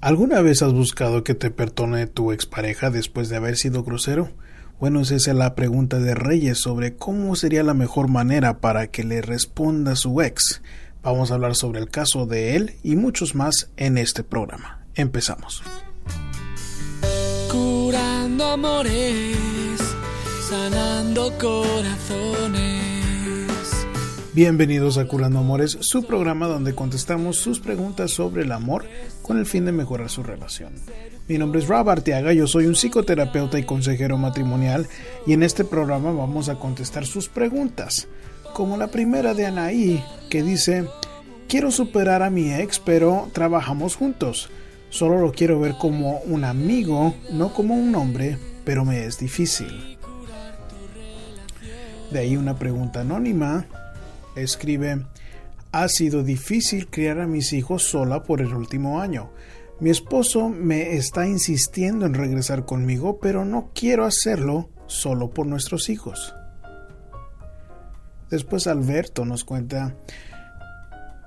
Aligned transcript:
¿Alguna 0.00 0.40
vez 0.40 0.62
has 0.62 0.72
buscado 0.72 1.24
que 1.24 1.34
te 1.34 1.50
perdone 1.50 2.06
tu 2.06 2.32
expareja 2.32 2.88
después 2.88 3.28
de 3.28 3.36
haber 3.36 3.56
sido 3.56 3.82
grosero? 3.82 4.30
Bueno, 4.80 5.02
esa 5.02 5.16
es 5.16 5.26
la 5.26 5.54
pregunta 5.54 5.98
de 5.98 6.14
Reyes 6.14 6.58
sobre 6.58 6.96
cómo 6.96 7.36
sería 7.36 7.62
la 7.62 7.74
mejor 7.74 8.08
manera 8.08 8.60
para 8.60 8.86
que 8.86 9.04
le 9.04 9.20
responda 9.20 9.96
su 9.96 10.22
ex. 10.22 10.62
Vamos 11.02 11.30
a 11.30 11.34
hablar 11.34 11.54
sobre 11.54 11.80
el 11.80 11.90
caso 11.90 12.24
de 12.24 12.56
él 12.56 12.76
y 12.82 12.96
muchos 12.96 13.34
más 13.34 13.68
en 13.76 13.98
este 13.98 14.24
programa. 14.24 14.86
Empezamos. 14.94 15.62
Curando 17.50 18.44
amores, 18.46 19.36
sanando 20.48 21.30
corazones. 21.38 22.89
Bienvenidos 24.32 24.96
a 24.96 25.06
Curando 25.06 25.40
Amores, 25.40 25.76
su 25.80 26.04
programa 26.04 26.46
donde 26.46 26.72
contestamos 26.72 27.36
sus 27.36 27.58
preguntas 27.58 28.12
sobre 28.12 28.44
el 28.44 28.52
amor 28.52 28.84
con 29.22 29.38
el 29.38 29.44
fin 29.44 29.64
de 29.64 29.72
mejorar 29.72 30.08
su 30.08 30.22
relación. 30.22 30.72
Mi 31.26 31.36
nombre 31.36 31.60
es 31.60 31.66
Rob 31.66 31.90
Arteaga, 31.90 32.32
yo 32.32 32.46
soy 32.46 32.66
un 32.66 32.76
psicoterapeuta 32.76 33.58
y 33.58 33.64
consejero 33.64 34.18
matrimonial 34.18 34.86
y 35.26 35.32
en 35.32 35.42
este 35.42 35.64
programa 35.64 36.12
vamos 36.12 36.48
a 36.48 36.60
contestar 36.60 37.06
sus 37.06 37.28
preguntas, 37.28 38.06
como 38.54 38.76
la 38.76 38.86
primera 38.86 39.34
de 39.34 39.46
Anaí 39.46 40.04
que 40.30 40.44
dice, 40.44 40.86
quiero 41.48 41.72
superar 41.72 42.22
a 42.22 42.30
mi 42.30 42.52
ex 42.54 42.78
pero 42.78 43.28
trabajamos 43.32 43.96
juntos, 43.96 44.48
solo 44.90 45.18
lo 45.20 45.32
quiero 45.32 45.58
ver 45.58 45.74
como 45.76 46.20
un 46.20 46.44
amigo, 46.44 47.16
no 47.32 47.52
como 47.52 47.74
un 47.74 47.92
hombre, 47.96 48.38
pero 48.64 48.84
me 48.84 49.06
es 49.06 49.18
difícil. 49.18 49.98
De 52.12 52.20
ahí 52.20 52.36
una 52.36 52.56
pregunta 52.56 53.00
anónima 53.00 53.66
escribe, 54.36 55.06
ha 55.72 55.88
sido 55.88 56.22
difícil 56.22 56.88
criar 56.88 57.20
a 57.20 57.26
mis 57.26 57.52
hijos 57.52 57.84
sola 57.84 58.22
por 58.22 58.40
el 58.40 58.54
último 58.54 59.00
año. 59.00 59.30
Mi 59.80 59.90
esposo 59.90 60.48
me 60.48 60.96
está 60.96 61.26
insistiendo 61.26 62.06
en 62.06 62.14
regresar 62.14 62.64
conmigo, 62.64 63.18
pero 63.20 63.44
no 63.44 63.70
quiero 63.74 64.04
hacerlo 64.04 64.68
solo 64.86 65.30
por 65.30 65.46
nuestros 65.46 65.88
hijos. 65.88 66.34
Después 68.30 68.66
Alberto 68.66 69.24
nos 69.24 69.44
cuenta, 69.44 69.96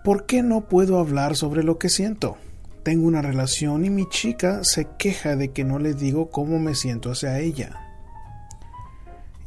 ¿por 0.04 0.26
qué 0.26 0.44
no 0.44 0.70
puedo 0.70 1.00
hablar 1.00 1.36
sobre 1.36 1.64
lo 1.64 1.78
que 1.78 1.90
siento? 1.90 2.38
Tengo 2.84 3.08
una 3.08 3.22
relación 3.22 3.86
y 3.86 3.90
mi 3.90 4.08
chica 4.08 4.60
se 4.64 4.88
queja 4.98 5.36
de 5.36 5.52
que 5.52 5.64
no 5.64 5.80
le 5.80 5.94
digo 5.94 6.30
cómo 6.30 6.60
me 6.60 6.76
siento 6.76 7.12
hacia 7.12 7.40
ella. 7.40 7.80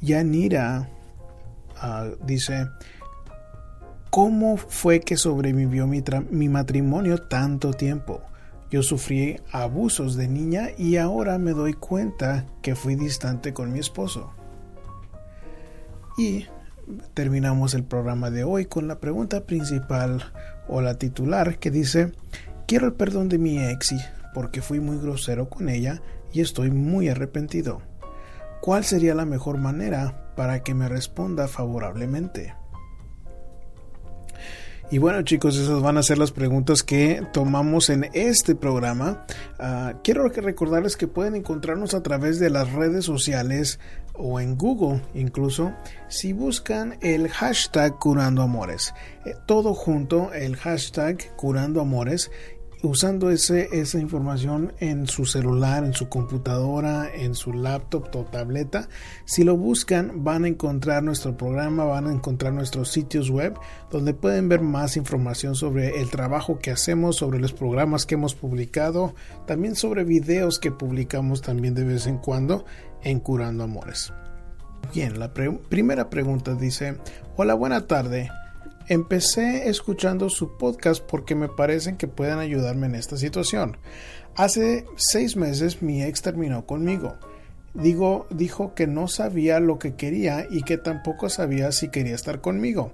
Yanira 0.00 0.88
ah, 1.76 2.08
dice, 2.24 2.66
¿Cómo 4.16 4.56
fue 4.56 5.00
que 5.00 5.18
sobrevivió 5.18 5.86
mi, 5.86 6.48
matrimonio 6.48 7.18
tanto 7.18 7.74
tiempo? 7.74 8.22
Yo 8.70 8.82
sufrí 8.82 9.38
abusos 9.52 10.16
de 10.16 10.26
niña 10.26 10.70
y 10.78 10.96
ahora 10.96 11.36
me 11.36 11.50
doy 11.50 11.74
cuenta 11.74 12.46
que 12.62 12.74
fui 12.74 12.94
distante 12.94 13.52
con 13.52 13.74
mi 13.74 13.78
esposo. 13.78 14.32
Y 16.16 16.46
terminamos 17.12 17.74
el 17.74 17.84
programa 17.84 18.30
de 18.30 18.44
hoy 18.44 18.64
con 18.64 18.88
la 18.88 19.00
pregunta 19.00 19.44
principal 19.44 20.24
o 20.66 20.80
la 20.80 20.96
titular 20.96 21.58
que 21.58 21.70
dice, 21.70 22.12
quiero 22.66 22.86
el 22.86 22.94
perdón 22.94 23.28
de 23.28 23.36
mi 23.36 23.58
ex 23.58 23.96
porque 24.32 24.62
fui 24.62 24.80
muy 24.80 24.96
grosero 24.96 25.50
con 25.50 25.68
ella 25.68 26.00
y 26.32 26.40
estoy 26.40 26.70
muy 26.70 27.10
arrepentido. 27.10 27.82
¿Cuál 28.62 28.82
sería 28.82 29.14
la 29.14 29.26
mejor 29.26 29.58
manera 29.58 30.32
para 30.36 30.62
que 30.62 30.72
me 30.72 30.88
responda 30.88 31.48
favorablemente? 31.48 32.54
Y 34.88 34.98
bueno 34.98 35.22
chicos, 35.22 35.56
esas 35.56 35.82
van 35.82 35.98
a 35.98 36.02
ser 36.04 36.16
las 36.16 36.30
preguntas 36.30 36.84
que 36.84 37.20
tomamos 37.32 37.90
en 37.90 38.08
este 38.12 38.54
programa. 38.54 39.26
Uh, 39.58 39.96
quiero 40.04 40.28
recordarles 40.28 40.96
que 40.96 41.08
pueden 41.08 41.34
encontrarnos 41.34 41.92
a 41.92 42.04
través 42.04 42.38
de 42.38 42.50
las 42.50 42.72
redes 42.72 43.04
sociales 43.04 43.80
o 44.12 44.38
en 44.38 44.56
Google 44.56 45.02
incluso 45.12 45.72
si 46.08 46.32
buscan 46.32 46.98
el 47.02 47.28
hashtag 47.28 47.98
curando 47.98 48.42
amores. 48.42 48.94
Eh, 49.24 49.34
todo 49.46 49.74
junto, 49.74 50.32
el 50.32 50.54
hashtag 50.54 51.34
curando 51.34 51.80
amores 51.80 52.30
usando 52.86 53.30
esa 53.30 53.98
información 53.98 54.72
en 54.80 55.06
su 55.06 55.26
celular, 55.26 55.84
en 55.84 55.94
su 55.94 56.08
computadora, 56.08 57.10
en 57.12 57.34
su 57.34 57.52
laptop 57.52 58.14
o 58.14 58.24
tableta. 58.24 58.88
Si 59.24 59.44
lo 59.44 59.56
buscan, 59.56 60.24
van 60.24 60.44
a 60.44 60.48
encontrar 60.48 61.02
nuestro 61.02 61.36
programa, 61.36 61.84
van 61.84 62.06
a 62.06 62.12
encontrar 62.12 62.52
nuestros 62.52 62.90
sitios 62.90 63.30
web 63.30 63.54
donde 63.90 64.14
pueden 64.14 64.48
ver 64.48 64.60
más 64.60 64.96
información 64.96 65.54
sobre 65.54 66.00
el 66.00 66.10
trabajo 66.10 66.58
que 66.58 66.70
hacemos, 66.70 67.16
sobre 67.16 67.40
los 67.40 67.52
programas 67.52 68.06
que 68.06 68.14
hemos 68.14 68.34
publicado, 68.34 69.14
también 69.46 69.76
sobre 69.76 70.04
videos 70.04 70.58
que 70.58 70.70
publicamos 70.70 71.42
también 71.42 71.74
de 71.74 71.84
vez 71.84 72.06
en 72.06 72.18
cuando 72.18 72.64
en 73.02 73.20
Curando 73.20 73.64
Amores. 73.64 74.12
Bien, 74.94 75.18
la 75.18 75.32
primera 75.32 76.08
pregunta 76.08 76.54
dice, 76.54 76.96
hola, 77.36 77.54
buena 77.54 77.86
tarde. 77.86 78.30
Empecé 78.88 79.68
escuchando 79.68 80.30
su 80.30 80.56
podcast 80.56 81.02
porque 81.02 81.34
me 81.34 81.48
parecen 81.48 81.96
que 81.96 82.06
pueden 82.06 82.38
ayudarme 82.38 82.86
en 82.86 82.94
esta 82.94 83.16
situación. 83.16 83.78
Hace 84.36 84.84
seis 84.94 85.34
meses 85.34 85.82
mi 85.82 86.04
ex 86.04 86.22
terminó 86.22 86.66
conmigo. 86.66 87.16
Digo, 87.74 88.28
dijo 88.30 88.74
que 88.74 88.86
no 88.86 89.08
sabía 89.08 89.58
lo 89.58 89.80
que 89.80 89.96
quería 89.96 90.46
y 90.48 90.62
que 90.62 90.78
tampoco 90.78 91.28
sabía 91.28 91.72
si 91.72 91.88
quería 91.88 92.14
estar 92.14 92.40
conmigo. 92.40 92.92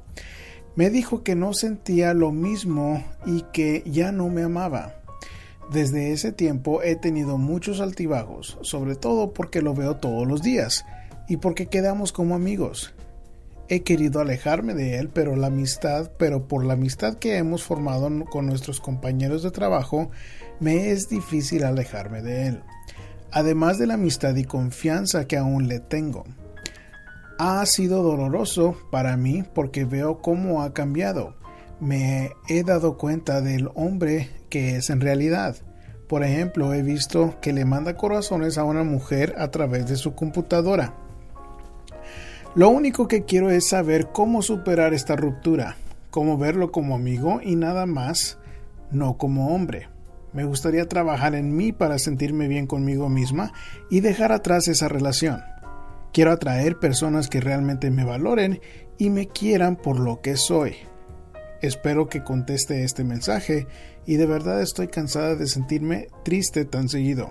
Me 0.76 0.88
dijo 0.88 1.22
que 1.22 1.34
no 1.34 1.52
sentía 1.52 2.14
lo 2.14 2.32
mismo 2.32 3.04
y 3.26 3.42
que 3.52 3.82
ya 3.84 4.12
no 4.12 4.30
me 4.30 4.44
amaba. 4.44 4.94
Desde 5.70 6.12
ese 6.12 6.32
tiempo 6.32 6.82
he 6.82 6.96
tenido 6.96 7.36
muchos 7.36 7.82
altibajos, 7.82 8.56
sobre 8.62 8.96
todo 8.96 9.34
porque 9.34 9.60
lo 9.60 9.74
veo 9.74 9.96
todos 9.96 10.26
los 10.26 10.40
días 10.40 10.86
y 11.28 11.36
porque 11.36 11.66
quedamos 11.66 12.12
como 12.12 12.34
amigos 12.34 12.94
he 13.74 13.82
querido 13.82 14.20
alejarme 14.20 14.74
de 14.74 14.98
él, 14.98 15.08
pero 15.08 15.34
la 15.34 15.46
amistad, 15.46 16.10
pero 16.18 16.46
por 16.46 16.62
la 16.62 16.74
amistad 16.74 17.14
que 17.14 17.38
hemos 17.38 17.62
formado 17.62 18.10
con 18.26 18.44
nuestros 18.44 18.82
compañeros 18.82 19.42
de 19.42 19.50
trabajo, 19.50 20.10
me 20.60 20.90
es 20.90 21.08
difícil 21.08 21.64
alejarme 21.64 22.20
de 22.20 22.48
él. 22.48 22.62
Además 23.30 23.78
de 23.78 23.86
la 23.86 23.94
amistad 23.94 24.36
y 24.36 24.44
confianza 24.44 25.26
que 25.26 25.38
aún 25.38 25.68
le 25.68 25.80
tengo. 25.80 26.24
Ha 27.38 27.64
sido 27.64 28.02
doloroso 28.02 28.76
para 28.90 29.16
mí 29.16 29.42
porque 29.54 29.86
veo 29.86 30.20
cómo 30.20 30.62
ha 30.62 30.74
cambiado. 30.74 31.34
Me 31.80 32.32
he 32.50 32.64
dado 32.64 32.98
cuenta 32.98 33.40
del 33.40 33.70
hombre 33.74 34.28
que 34.50 34.76
es 34.76 34.90
en 34.90 35.00
realidad. 35.00 35.56
Por 36.10 36.24
ejemplo, 36.24 36.74
he 36.74 36.82
visto 36.82 37.40
que 37.40 37.54
le 37.54 37.64
manda 37.64 37.96
corazones 37.96 38.58
a 38.58 38.64
una 38.64 38.84
mujer 38.84 39.34
a 39.38 39.50
través 39.50 39.86
de 39.86 39.96
su 39.96 40.14
computadora 40.14 40.94
lo 42.54 42.68
único 42.68 43.08
que 43.08 43.24
quiero 43.24 43.50
es 43.50 43.68
saber 43.68 44.08
cómo 44.12 44.42
superar 44.42 44.94
esta 44.94 45.16
ruptura, 45.16 45.76
cómo 46.10 46.36
verlo 46.36 46.70
como 46.70 46.94
amigo 46.94 47.40
y 47.42 47.56
nada 47.56 47.86
más, 47.86 48.38
no 48.90 49.16
como 49.16 49.54
hombre. 49.54 49.88
Me 50.32 50.44
gustaría 50.44 50.86
trabajar 50.88 51.34
en 51.34 51.54
mí 51.56 51.72
para 51.72 51.98
sentirme 51.98 52.48
bien 52.48 52.66
conmigo 52.66 53.08
misma 53.08 53.52
y 53.90 54.00
dejar 54.00 54.32
atrás 54.32 54.68
esa 54.68 54.88
relación. 54.88 55.42
Quiero 56.12 56.32
atraer 56.32 56.78
personas 56.78 57.28
que 57.28 57.40
realmente 57.40 57.90
me 57.90 58.04
valoren 58.04 58.60
y 58.98 59.10
me 59.10 59.28
quieran 59.28 59.76
por 59.76 59.98
lo 59.98 60.20
que 60.20 60.36
soy. 60.36 60.76
Espero 61.62 62.08
que 62.08 62.22
conteste 62.22 62.84
este 62.84 63.04
mensaje 63.04 63.66
y 64.04 64.16
de 64.16 64.26
verdad 64.26 64.60
estoy 64.60 64.88
cansada 64.88 65.36
de 65.36 65.46
sentirme 65.46 66.08
triste 66.24 66.64
tan 66.64 66.88
seguido. 66.88 67.30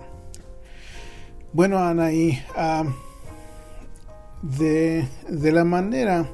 Bueno, 1.52 1.78
Anaí, 1.78 2.42
uh, 2.56 2.88
de, 4.42 5.06
la 5.28 5.64
manera 5.64 6.28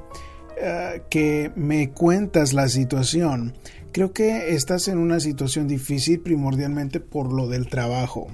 eh, 0.61 1.03
que 1.11 1.53
me 1.55 1.91
cuentas 1.91 2.53
la 2.53 2.69
situación, 2.69 3.55
creo 3.93 4.13
que 4.13 4.55
estás 4.55 4.89
en 4.89 4.99
una 4.99 5.21
situación 5.21 5.69
difícil 5.69 6.21
primordialmente 6.21 7.01
por 7.01 7.33
lo 7.33 7.49
del 7.49 7.69
trabajo. 7.69 8.29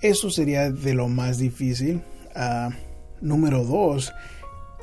Eso 0.00 0.30
sería 0.30 0.70
de 0.70 0.94
lo 0.94 1.08
más 1.08 1.38
difícil. 1.38 2.00
Ah, 2.34 2.70
número 3.20 3.64
dos, 3.64 4.12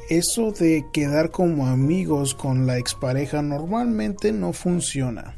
eso 0.09 0.51
de 0.51 0.85
quedar 0.93 1.31
como 1.31 1.67
amigos 1.67 2.35
con 2.35 2.67
la 2.67 2.77
expareja 2.77 3.41
normalmente 3.41 4.31
no 4.31 4.53
funciona. 4.53 5.35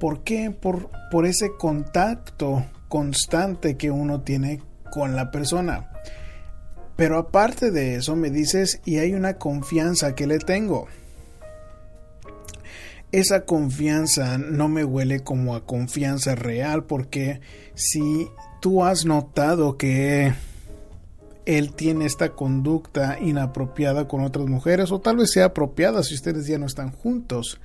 ¿Por 0.00 0.24
qué? 0.24 0.50
Por, 0.50 0.90
por 1.10 1.24
ese 1.24 1.52
contacto 1.56 2.64
constante 2.88 3.76
que 3.76 3.90
uno 3.90 4.22
tiene 4.22 4.60
con 4.90 5.16
la 5.16 5.30
persona. 5.30 5.93
Pero 6.96 7.18
aparte 7.18 7.70
de 7.70 7.96
eso 7.96 8.14
me 8.16 8.30
dices 8.30 8.80
y 8.84 8.98
hay 8.98 9.14
una 9.14 9.34
confianza 9.34 10.14
que 10.14 10.26
le 10.26 10.38
tengo. 10.38 10.86
Esa 13.10 13.44
confianza 13.44 14.38
no 14.38 14.68
me 14.68 14.84
huele 14.84 15.20
como 15.20 15.54
a 15.54 15.64
confianza 15.64 16.34
real 16.34 16.84
porque 16.84 17.40
si 17.74 18.28
tú 18.60 18.84
has 18.84 19.04
notado 19.04 19.76
que 19.76 20.34
él 21.46 21.74
tiene 21.74 22.06
esta 22.06 22.30
conducta 22.30 23.18
inapropiada 23.20 24.08
con 24.08 24.22
otras 24.22 24.46
mujeres 24.46 24.90
o 24.90 25.00
tal 25.00 25.18
vez 25.18 25.32
sea 25.32 25.46
apropiada 25.46 26.02
si 26.02 26.14
ustedes 26.14 26.46
ya 26.46 26.58
no 26.58 26.66
están 26.66 26.90
juntos, 26.90 27.60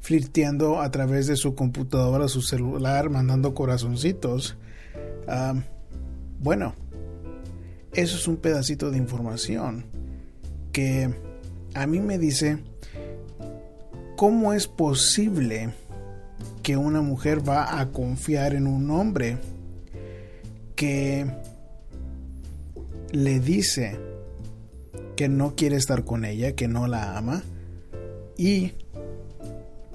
flirteando 0.00 0.80
a 0.80 0.90
través 0.90 1.26
de 1.26 1.36
su 1.36 1.54
computadora, 1.54 2.28
su 2.28 2.40
celular, 2.40 3.10
mandando 3.10 3.54
corazoncitos. 3.54 4.56
Ah, 5.26 5.54
bueno, 6.38 6.74
eso 7.96 8.16
es 8.16 8.28
un 8.28 8.36
pedacito 8.36 8.90
de 8.90 8.98
información 8.98 9.84
que 10.72 11.14
a 11.74 11.86
mí 11.86 12.00
me 12.00 12.18
dice 12.18 12.58
cómo 14.16 14.52
es 14.52 14.66
posible 14.66 15.70
que 16.62 16.76
una 16.76 17.00
mujer 17.00 17.46
va 17.48 17.80
a 17.80 17.92
confiar 17.92 18.54
en 18.54 18.66
un 18.66 18.90
hombre 18.90 19.38
que 20.74 21.26
le 23.12 23.40
dice 23.40 23.98
que 25.16 25.28
no 25.28 25.54
quiere 25.56 25.76
estar 25.76 26.04
con 26.04 26.26
ella, 26.26 26.54
que 26.54 26.68
no 26.68 26.86
la 26.86 27.16
ama 27.16 27.42
y 28.36 28.72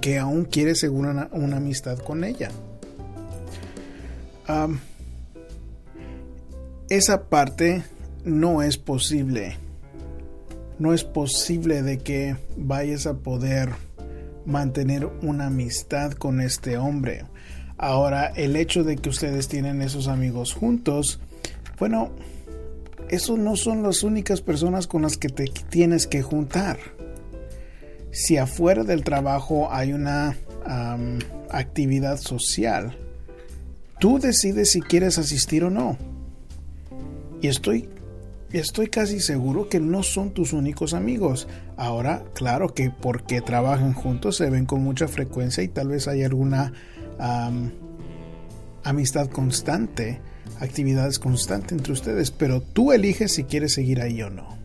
que 0.00 0.18
aún 0.18 0.44
quiere 0.44 0.74
seguir 0.74 0.98
una, 0.98 1.56
amistad 1.56 1.98
con 1.98 2.24
ella. 2.24 2.50
Esa 6.96 7.22
parte 7.30 7.84
no 8.22 8.62
es 8.62 8.76
posible. 8.76 9.56
No 10.78 10.92
es 10.92 11.04
posible 11.04 11.82
de 11.82 11.96
que 11.96 12.36
vayas 12.58 13.06
a 13.06 13.14
poder 13.14 13.70
mantener 14.44 15.06
una 15.22 15.46
amistad 15.46 16.12
con 16.12 16.42
este 16.42 16.76
hombre. 16.76 17.24
Ahora, 17.78 18.26
el 18.26 18.56
hecho 18.56 18.84
de 18.84 18.96
que 18.96 19.08
ustedes 19.08 19.48
tienen 19.48 19.80
esos 19.80 20.06
amigos 20.06 20.52
juntos, 20.52 21.18
bueno, 21.78 22.10
esos 23.08 23.38
no 23.38 23.56
son 23.56 23.82
las 23.82 24.02
únicas 24.02 24.42
personas 24.42 24.86
con 24.86 25.00
las 25.00 25.16
que 25.16 25.30
te 25.30 25.44
tienes 25.70 26.06
que 26.06 26.20
juntar. 26.20 26.78
Si 28.10 28.36
afuera 28.36 28.84
del 28.84 29.02
trabajo 29.02 29.72
hay 29.72 29.94
una 29.94 30.36
actividad 31.50 32.18
social, 32.18 32.98
tú 33.98 34.18
decides 34.18 34.72
si 34.72 34.82
quieres 34.82 35.16
asistir 35.16 35.64
o 35.64 35.70
no. 35.70 36.11
Y 37.42 37.48
estoy 37.48 37.88
estoy 38.52 38.88
casi 38.88 39.20
seguro 39.20 39.68
que 39.68 39.80
no 39.80 40.02
son 40.02 40.32
tus 40.32 40.52
únicos 40.52 40.94
amigos. 40.94 41.48
Ahora, 41.76 42.24
claro 42.34 42.74
que 42.74 42.90
porque 42.90 43.40
trabajan 43.40 43.94
juntos 43.94 44.36
se 44.36 44.50
ven 44.50 44.66
con 44.66 44.82
mucha 44.82 45.08
frecuencia 45.08 45.62
y 45.62 45.68
tal 45.68 45.88
vez 45.88 46.08
hay 46.08 46.22
alguna 46.22 46.72
amistad 48.84 49.28
constante, 49.28 50.20
actividades 50.60 51.18
constantes 51.18 51.72
entre 51.72 51.92
ustedes, 51.92 52.30
pero 52.30 52.60
tú 52.60 52.92
eliges 52.92 53.32
si 53.32 53.44
quieres 53.44 53.72
seguir 53.72 54.00
ahí 54.00 54.22
o 54.22 54.30
no. 54.30 54.56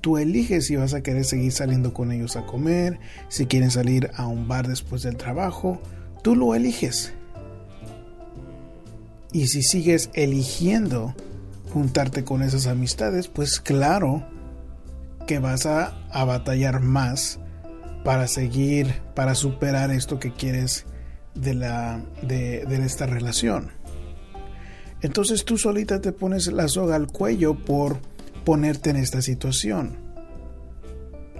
Tú 0.00 0.18
eliges 0.18 0.66
si 0.66 0.76
vas 0.76 0.94
a 0.94 1.02
querer 1.02 1.24
seguir 1.24 1.52
saliendo 1.52 1.92
con 1.92 2.12
ellos 2.12 2.36
a 2.36 2.46
comer, 2.46 2.98
si 3.28 3.46
quieren 3.46 3.70
salir 3.70 4.10
a 4.14 4.26
un 4.26 4.46
bar 4.46 4.68
después 4.68 5.02
del 5.02 5.16
trabajo. 5.16 5.80
Tú 6.22 6.36
lo 6.36 6.54
eliges. 6.54 7.12
Y 9.32 9.48
si 9.48 9.62
sigues 9.62 10.10
eligiendo 10.14 11.14
juntarte 11.72 12.24
con 12.24 12.42
esas 12.42 12.66
amistades, 12.66 13.28
pues 13.28 13.60
claro 13.60 14.26
que 15.26 15.38
vas 15.38 15.66
a, 15.66 15.94
batallar 16.12 16.80
más 16.80 17.38
para 18.04 18.26
seguir, 18.26 19.02
para 19.14 19.34
superar 19.34 19.90
esto 19.90 20.18
que 20.18 20.32
quieres 20.32 20.86
de, 21.34 21.54
la, 21.54 22.02
de, 22.22 22.64
de 22.64 22.86
esta 22.86 23.06
relación. 23.06 23.70
Entonces 25.00 25.44
tú 25.44 25.58
solita 25.58 26.00
te 26.00 26.12
pones 26.12 26.50
la 26.50 26.66
soga 26.66 26.96
al 26.96 27.06
cuello 27.06 27.54
por 27.54 27.98
ponerte 28.44 28.90
en 28.90 28.96
esta 28.96 29.22
situación. 29.22 29.96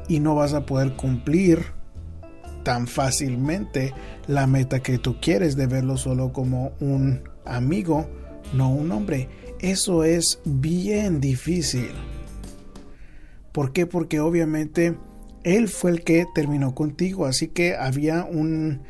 Y 0.09 0.21
no 0.21 0.35
vas 0.35 0.55
a 0.55 0.65
poder 0.65 0.95
cumplir 0.95 1.79
tan 2.63 2.87
fácilmente 2.87 3.95
la 4.27 4.47
meta 4.47 4.81
que 4.81 4.99
tú 4.99 5.17
quieres 5.21 5.57
de 5.57 5.67
verlo 5.67 5.97
solo 5.97 6.33
como 6.33 6.73
un 6.81 7.23
amigo, 7.47 8.07
no 8.53 8.71
un 8.71 8.93
hombre. 8.93 9.29
Eso 9.61 10.05
es 10.05 10.41
bien 10.45 11.21
difícil. 11.21 11.91
¿Por 13.53 13.73
qué? 13.73 13.87
Porque 13.87 14.21
obviamente 14.21 14.97
él 15.43 15.69
fue 15.69 15.91
el 15.91 16.05
que 16.05 16.27
terminó 16.33 16.75
contigo, 16.75 17.27
así 17.27 17.49
que 17.49 17.75
había 17.75 18.25
un 18.25 18.83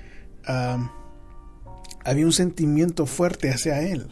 había 2.05 2.25
un 2.25 2.33
sentimiento 2.33 3.07
fuerte 3.07 3.51
hacia 3.51 3.83
él. 3.83 4.09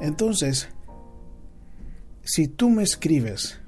Entonces, 0.00 0.68
si 2.22 2.48
tú 2.48 2.70
me 2.70 2.82
escribes 2.82 3.60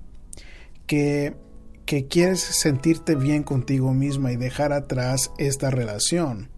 que, 0.86 1.36
que 1.84 2.06
quieres 2.06 2.40
sentirte 2.40 3.14
bien 3.14 3.42
contigo 3.42 3.92
misma 3.92 4.32
y 4.32 4.36
dejar 4.36 4.72
atrás 4.72 5.32
esta 5.36 5.70
relación, 5.70 6.50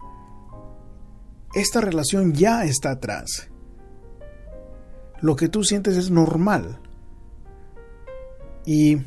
esta 1.55 1.81
relación 1.81 2.33
ya 2.33 2.65
está 2.65 2.93
atrás 2.93 3.51
lo 5.21 5.37
que 5.37 5.49
tú 5.49 5.65
sientes 5.65 5.97
es 5.97 6.11
normal. 6.11 6.79
Y 8.65 8.99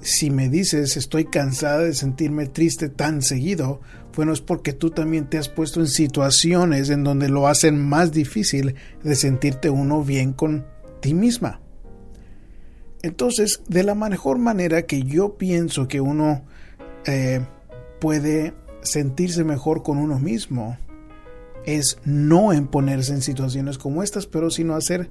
si 0.00 0.30
me 0.30 0.48
dices 0.48 0.96
estoy 0.96 1.24
cansada 1.26 1.80
de 1.80 1.94
sentirme 1.94 2.46
triste 2.46 2.88
tan 2.88 3.22
seguido, 3.22 3.80
bueno, 4.16 4.32
es 4.32 4.40
porque 4.40 4.72
tú 4.72 4.90
también 4.90 5.28
te 5.28 5.38
has 5.38 5.48
puesto 5.48 5.80
en 5.80 5.86
situaciones 5.86 6.90
en 6.90 7.04
donde 7.04 7.28
lo 7.28 7.46
hacen 7.46 7.80
más 7.80 8.12
difícil 8.12 8.74
de 9.02 9.14
sentirte 9.14 9.70
uno 9.70 10.02
bien 10.02 10.32
con 10.32 10.66
ti 11.00 11.14
misma. 11.14 11.60
Entonces, 13.02 13.62
de 13.68 13.82
la 13.82 13.94
mejor 13.94 14.38
manera 14.38 14.82
que 14.82 15.02
yo 15.02 15.38
pienso 15.38 15.88
que 15.88 16.00
uno 16.00 16.42
eh, 17.06 17.40
puede 18.00 18.52
sentirse 18.82 19.44
mejor 19.44 19.82
con 19.82 19.98
uno 19.98 20.18
mismo, 20.18 20.76
es 21.64 21.98
no 22.04 22.52
imponerse 22.52 23.12
en 23.12 23.22
situaciones 23.22 23.78
como 23.78 24.02
estas, 24.02 24.26
pero 24.26 24.50
sino 24.50 24.74
hacer 24.74 25.10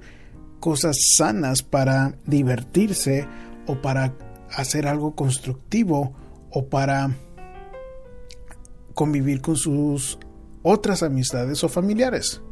cosas 0.60 0.96
sanas 1.16 1.62
para 1.62 2.14
divertirse 2.26 3.26
o 3.66 3.80
para 3.80 4.14
hacer 4.52 4.86
algo 4.86 5.14
constructivo 5.14 6.12
o 6.50 6.66
para 6.66 7.10
convivir 8.94 9.40
con 9.40 9.56
sus 9.56 10.18
otras 10.62 11.02
amistades 11.02 11.64
o 11.64 11.68
familiares. 11.68 12.42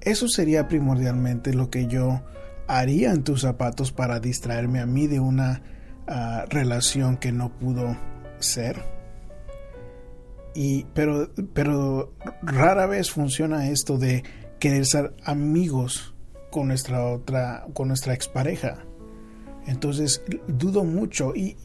Eso 0.00 0.28
sería 0.28 0.68
primordialmente 0.68 1.54
lo 1.54 1.70
que 1.70 1.86
yo 1.86 2.22
haría 2.68 3.12
en 3.12 3.24
tus 3.24 3.40
zapatos 3.40 3.90
para 3.90 4.20
distraerme 4.20 4.80
a 4.80 4.86
mí 4.86 5.06
de 5.06 5.18
una 5.18 5.62
ah, 6.06 6.44
relación 6.48 7.16
que 7.16 7.32
no 7.32 7.50
pudo 7.58 7.96
ser 8.38 8.93
y, 10.54 10.84
pero, 10.94 11.30
pero 11.52 12.12
rara 12.42 12.86
vez 12.86 13.10
funciona 13.10 13.68
esto 13.70 13.98
de 13.98 14.22
querer 14.58 14.86
ser 14.86 15.14
amigos 15.24 16.14
con 16.50 16.68
nuestra 16.68 17.04
otra, 17.06 17.66
con 17.74 17.88
nuestra 17.88 18.14
expareja. 18.14 18.78
Entonces 19.66 20.22
dudo 20.46 20.84
mucho. 20.84 21.34
Y 21.34 21.56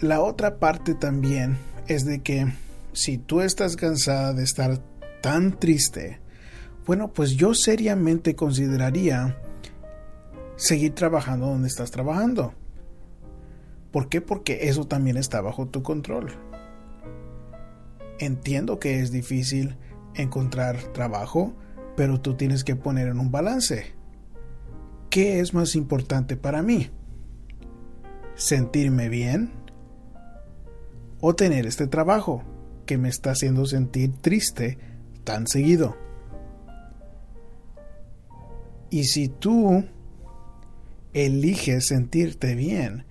la 0.00 0.20
otra 0.20 0.58
parte 0.58 0.94
también 0.94 1.58
es 1.86 2.04
de 2.04 2.20
que 2.20 2.52
si 2.92 3.18
tú 3.18 3.40
estás 3.40 3.76
cansada 3.76 4.32
de 4.32 4.42
estar 4.42 4.78
tan 5.22 5.58
triste, 5.58 6.20
bueno, 6.86 7.12
pues 7.12 7.32
yo 7.32 7.54
seriamente 7.54 8.34
consideraría 8.34 9.36
seguir 10.56 10.94
trabajando 10.94 11.46
donde 11.46 11.68
estás 11.68 11.90
trabajando. 11.90 12.54
¿Por 13.92 14.08
qué? 14.08 14.20
Porque 14.20 14.68
eso 14.68 14.86
también 14.86 15.16
está 15.16 15.40
bajo 15.40 15.66
tu 15.66 15.82
control. 15.82 16.49
Entiendo 18.20 18.78
que 18.78 19.00
es 19.00 19.10
difícil 19.10 19.76
encontrar 20.14 20.76
trabajo, 20.92 21.54
pero 21.96 22.20
tú 22.20 22.34
tienes 22.34 22.64
que 22.64 22.76
poner 22.76 23.08
en 23.08 23.18
un 23.18 23.30
balance. 23.30 23.94
¿Qué 25.08 25.40
es 25.40 25.54
más 25.54 25.74
importante 25.74 26.36
para 26.36 26.62
mí? 26.62 26.90
¿Sentirme 28.34 29.08
bien? 29.08 29.50
¿O 31.22 31.34
tener 31.34 31.64
este 31.64 31.86
trabajo 31.86 32.44
que 32.84 32.98
me 32.98 33.08
está 33.08 33.30
haciendo 33.30 33.64
sentir 33.64 34.12
triste 34.20 34.76
tan 35.24 35.46
seguido? 35.46 35.96
Y 38.90 39.04
si 39.04 39.28
tú 39.28 39.82
eliges 41.14 41.86
sentirte 41.86 42.54
bien, 42.54 43.06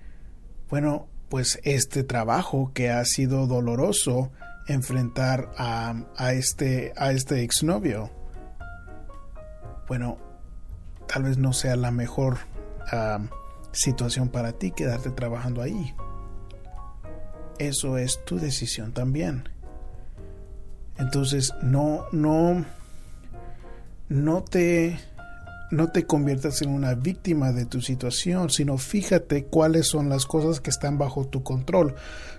bueno, 0.68 1.08
pues 1.28 1.58
este 1.64 2.04
trabajo 2.04 2.70
que 2.72 2.90
ha 2.90 3.04
sido 3.04 3.48
doloroso 3.48 4.30
enfrentar 4.66 5.50
a, 5.56 6.32
este, 6.32 6.92
a 6.96 7.12
este 7.12 7.42
exnovio, 7.42 8.10
bueno, 9.88 10.18
tal 11.06 11.24
vez 11.24 11.38
no 11.38 11.52
sea 11.52 11.76
la 11.76 11.90
mejor 11.90 12.38
situación 13.72 14.28
para 14.28 14.52
ti 14.52 14.70
quedarte 14.72 15.10
trabajando 15.10 15.62
ahí. 15.62 15.94
Eso 17.58 17.98
es 17.98 18.24
tu 18.24 18.38
decisión 18.38 18.92
también. 18.92 19.48
Entonces, 20.96 21.52
no, 21.62 22.06
no, 22.12 22.64
no 24.08 24.42
te 24.42 24.98
no 25.70 25.88
te 25.92 26.04
conviertas 26.04 26.62
en 26.62 26.70
una 26.70 26.94
víctima 26.94 27.52
de 27.52 27.64
tu 27.64 27.80
situación, 27.80 28.50
sino 28.50 28.76
fíjate 28.76 29.44
cuáles 29.44 29.86
son 29.86 30.08
las 30.08 30.26
cosas 30.26 30.60
que 30.60 30.70
están 30.70 30.98
bajo 30.98 31.26
tu 31.26 31.42
control. 31.42 31.94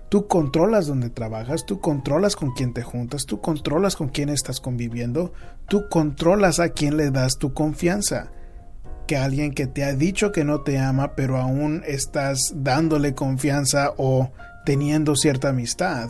Tú 0.09 0.27
controlas 0.27 0.88
dónde 0.88 1.09
trabajas, 1.09 1.65
tú 1.65 1.79
controlas 1.79 2.35
con 2.35 2.51
quién 2.51 2.73
te 2.73 2.83
juntas, 2.83 3.25
tú 3.25 3.39
controlas 3.39 3.95
con 3.95 4.09
quién 4.09 4.27
estás 4.27 4.59
conviviendo, 4.59 5.31
tú 5.69 5.88
controlas 5.89 6.59
a 6.59 6.69
quién 6.69 6.97
le 6.97 7.11
das 7.11 7.38
tu 7.38 7.53
confianza. 7.53 8.31
Que 9.07 9.15
alguien 9.15 9.53
que 9.53 9.67
te 9.67 9.85
ha 9.85 9.93
dicho 9.93 10.33
que 10.33 10.43
no 10.43 10.61
te 10.61 10.77
ama, 10.77 11.15
pero 11.15 11.38
aún 11.38 11.83
estás 11.85 12.53
dándole 12.55 13.15
confianza 13.15 13.93
o 13.97 14.31
teniendo 14.65 15.15
cierta 15.15 15.50
amistad, 15.50 16.09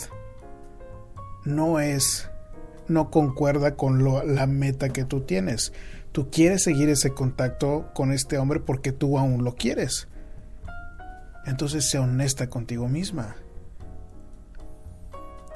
no 1.46 1.80
es, 1.80 2.30
no 2.88 3.12
concuerda 3.12 3.76
con 3.76 4.04
la 4.36 4.48
meta 4.48 4.90
que 4.90 5.06
tú 5.06 5.22
tienes. 5.22 5.74
Tú 6.12 6.30
quieres 6.30 6.64
seguir 6.64 6.90
ese 6.90 7.14
contacto 7.14 7.90
con 7.94 8.12
este 8.12 8.38
hombre 8.38 8.60
porque 8.60 8.92
tú 8.92 9.18
aún 9.18 9.44
lo 9.44 9.56
quieres. 9.56 10.08
Entonces 11.46 11.90
sea 11.90 12.02
honesta 12.02 12.50
contigo 12.50 12.90
misma. 12.90 13.36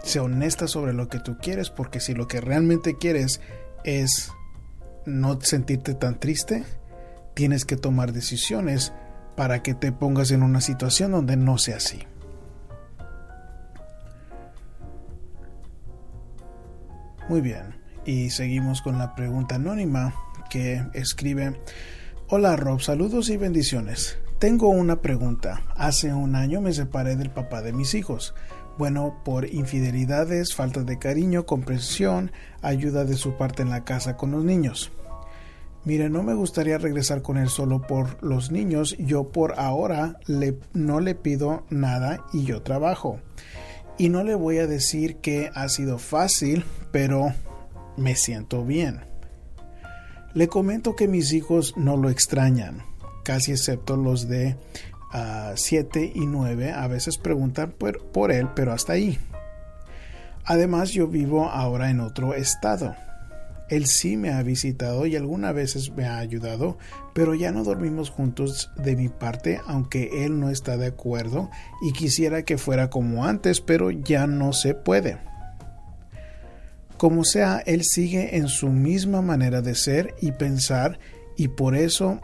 Sea 0.02 0.24
honesta 0.24 0.68
sobre 0.68 0.94
lo 0.94 1.10
que 1.10 1.20
tú 1.20 1.38
quieres 1.42 1.70
porque 1.70 2.00
si 2.00 2.14
lo 2.14 2.28
que 2.28 2.40
realmente 2.40 2.98
quieres 2.98 3.42
es 3.84 4.32
no 5.06 5.40
sentirte 5.42 5.94
tan 5.94 6.20
triste, 6.20 6.64
tienes 7.34 7.66
que 7.66 7.76
tomar 7.76 8.14
decisiones 8.14 8.94
para 9.36 9.62
que 9.62 9.74
te 9.74 9.92
pongas 9.92 10.32
en 10.32 10.42
una 10.42 10.62
situación 10.62 11.12
donde 11.12 11.36
no 11.36 11.58
sea 11.58 11.78
así. 11.78 12.04
Muy 17.28 17.42
bien, 17.42 17.76
y 18.06 18.30
seguimos 18.30 18.82
con 18.82 19.00
la 19.00 19.16
pregunta 19.16 19.56
anónima 19.56 20.14
que 20.50 20.84
escribe, 20.94 21.60
Hola 22.28 22.56
Rob, 22.56 22.82
saludos 22.82 23.30
y 23.30 23.38
bendiciones. 23.38 24.18
Tengo 24.40 24.70
una 24.70 25.02
pregunta. 25.02 25.64
Hace 25.76 26.14
un 26.14 26.36
año 26.36 26.60
me 26.60 26.74
separé 26.74 27.16
del 27.16 27.30
papá 27.30 27.62
de 27.62 27.72
mis 27.72 27.94
hijos. 27.94 28.36
Bueno, 28.78 29.22
por 29.24 29.48
infidelidades, 29.48 30.54
falta 30.54 30.84
de 30.84 31.00
cariño, 31.00 31.46
comprensión, 31.46 32.32
ayuda 32.62 33.06
de 33.06 33.16
su 33.16 33.38
parte 33.38 33.62
en 33.62 33.70
la 33.70 33.86
casa 33.86 34.18
con 34.18 34.32
los 34.32 34.44
niños. 34.44 34.92
Mire, 35.86 36.10
no 36.10 36.24
me 36.24 36.34
gustaría 36.34 36.80
regresar 36.80 37.22
con 37.22 37.38
él 37.38 37.48
solo 37.48 37.84
por 37.84 38.22
los 38.24 38.52
niños. 38.52 38.98
Yo 38.98 39.32
por 39.32 39.60
ahora 39.60 40.18
le, 40.26 40.58
no 40.74 41.00
le 41.00 41.16
pido 41.16 41.64
nada 41.70 42.26
y 42.34 42.44
yo 42.44 42.64
trabajo. 42.64 43.20
Y 43.98 44.10
no 44.10 44.24
le 44.24 44.36
voy 44.36 44.58
a 44.58 44.68
decir 44.68 45.18
que 45.18 45.52
ha 45.54 45.70
sido 45.70 46.00
fácil, 46.00 46.66
pero 46.92 47.34
me 47.98 48.16
siento 48.16 48.66
bien. 48.66 49.02
Le 50.36 50.50
comento 50.50 50.98
que 50.98 51.08
mis 51.08 51.32
hijos 51.32 51.76
no 51.78 51.96
lo 51.96 52.10
extrañan, 52.10 52.84
casi 53.24 53.54
excepto 53.54 53.96
los 53.96 54.28
de 54.28 54.58
7 55.56 56.00
ah, 56.04 56.12
y 56.14 56.26
9. 56.26 56.74
A 56.74 56.88
veces 56.90 57.18
preguntan 57.18 57.72
por, 57.72 58.02
por 58.08 58.34
él, 58.34 58.50
pero 58.54 58.74
hasta 58.74 58.92
ahí. 58.92 59.18
Además, 60.44 60.92
yo 60.92 61.08
vivo 61.08 61.46
ahora 61.46 61.90
en 61.90 62.02
otro 62.02 62.34
estado. 62.34 62.98
Él 63.70 63.86
sí 63.86 64.18
me 64.18 64.34
ha 64.34 64.44
visitado 64.44 65.06
y 65.06 65.16
algunas 65.16 65.56
veces 65.56 65.96
me 65.96 66.06
ha 66.06 66.18
ayudado, 66.18 66.78
pero 67.14 67.34
ya 67.34 67.54
no 67.54 67.64
dormimos 67.64 68.10
juntos 68.10 68.72
de 68.76 68.98
mi 68.98 69.08
parte, 69.08 69.62
aunque 69.66 70.26
él 70.26 70.38
no 70.42 70.50
está 70.50 70.76
de 70.76 70.88
acuerdo 70.88 71.50
y 71.82 71.94
quisiera 71.94 72.44
que 72.44 72.58
fuera 72.58 72.90
como 72.90 73.24
antes, 73.24 73.62
pero 73.62 73.90
ya 73.90 74.28
no 74.28 74.52
se 74.52 74.76
puede. 74.76 75.18
Como 76.98 77.24
sea, 77.24 77.62
él 77.66 77.84
sigue 77.84 78.38
en 78.38 78.48
su 78.48 78.70
misma 78.70 79.22
manera 79.22 79.62
de 79.62 79.76
ser 79.76 80.16
y 80.22 80.32
pensar 80.32 81.00
y 81.36 81.50
por 81.50 81.76
eso 81.76 82.22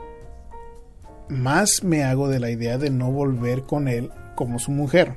más 1.28 1.84
me 1.84 2.04
hago 2.04 2.30
de 2.30 2.40
la 2.40 2.52
idea 2.52 2.78
de 2.78 2.90
no 2.90 3.12
volver 3.12 3.64
con 3.64 3.88
él 3.88 4.12
como 4.36 4.60
su 4.60 4.72
mujer. 4.72 5.16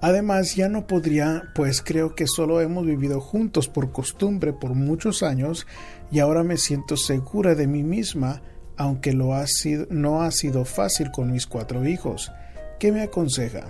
Además, 0.00 0.54
ya 0.54 0.68
no 0.68 0.86
podría, 0.86 1.50
pues 1.56 1.82
creo 1.82 2.14
que 2.14 2.28
solo 2.28 2.60
hemos 2.60 2.86
vivido 2.86 3.20
juntos 3.20 3.68
por 3.68 3.90
costumbre 3.90 4.52
por 4.52 4.74
muchos 4.74 5.24
años 5.24 5.66
y 6.12 6.20
ahora 6.20 6.44
me 6.44 6.56
siento 6.56 6.96
segura 6.96 7.56
de 7.56 7.66
mí 7.66 7.82
misma, 7.82 8.40
aunque 8.76 9.12
lo 9.12 9.34
ha 9.34 9.44
sido, 9.48 9.86
no 9.90 10.22
ha 10.22 10.30
sido 10.30 10.64
fácil 10.64 11.10
con 11.10 11.32
mis 11.32 11.48
cuatro 11.48 11.84
hijos. 11.84 12.30
¿Qué 12.78 12.92
me 12.92 13.02
aconseja? 13.02 13.66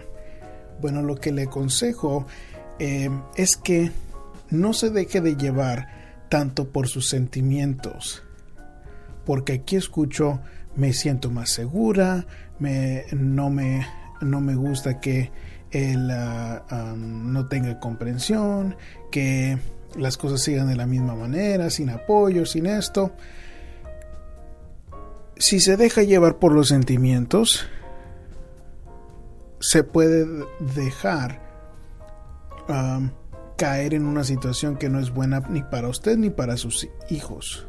Bueno, 0.83 1.03
lo 1.03 1.17
que 1.17 1.33
le 1.33 1.45
aconsejo 1.45 2.27
eh, 2.79 3.11
es 3.37 3.57
que 3.57 3.91
no 4.51 4.73
se 4.73 4.91
deje 4.91 5.21
de 5.21 5.37
llevar 5.37 5.89
tanto 6.29 6.69
por 6.69 6.89
sus 6.89 7.09
sentimientos, 7.09 8.23
porque 9.25 9.55
aquí 9.55 9.77
escucho 9.77 10.41
me 10.77 10.93
siento 10.93 11.31
más 11.31 11.51
segura, 11.51 12.27
no, 13.13 13.51
me, 13.51 13.87
no 14.21 14.41
me 14.41 14.55
gusta 14.55 15.01
que 15.01 15.31
él 15.71 16.11
ah, 16.11 16.95
no 16.97 17.47
tenga 17.49 17.81
comprensión, 17.81 18.77
que 19.11 19.59
las 19.97 20.17
cosas 20.17 20.41
sigan 20.41 20.69
de 20.69 20.77
la 20.77 20.87
misma 20.87 21.15
manera, 21.15 21.71
sin 21.71 21.91
apoyo, 21.91 22.47
sin 22.47 22.67
esto. 22.67 23.13
Si 25.37 25.61
se 25.61 25.77
deja 25.77 26.03
llevar 26.03 26.37
por 26.37 26.53
los 26.53 26.69
sentimientos, 26.69 27.67
se 29.61 29.83
puede 29.83 30.27
dejar 30.75 31.48
caer 33.57 33.95
en 33.95 34.07
una 34.07 34.25
situación 34.25 34.77
que 34.77 34.89
no 34.89 35.01
es 35.01 35.11
buena 35.11 35.41
ni 35.49 35.63
para 35.63 35.89
usted 35.89 36.17
ni 36.17 36.31
para 36.31 36.57
sus 36.57 36.89
hijos. 37.11 37.67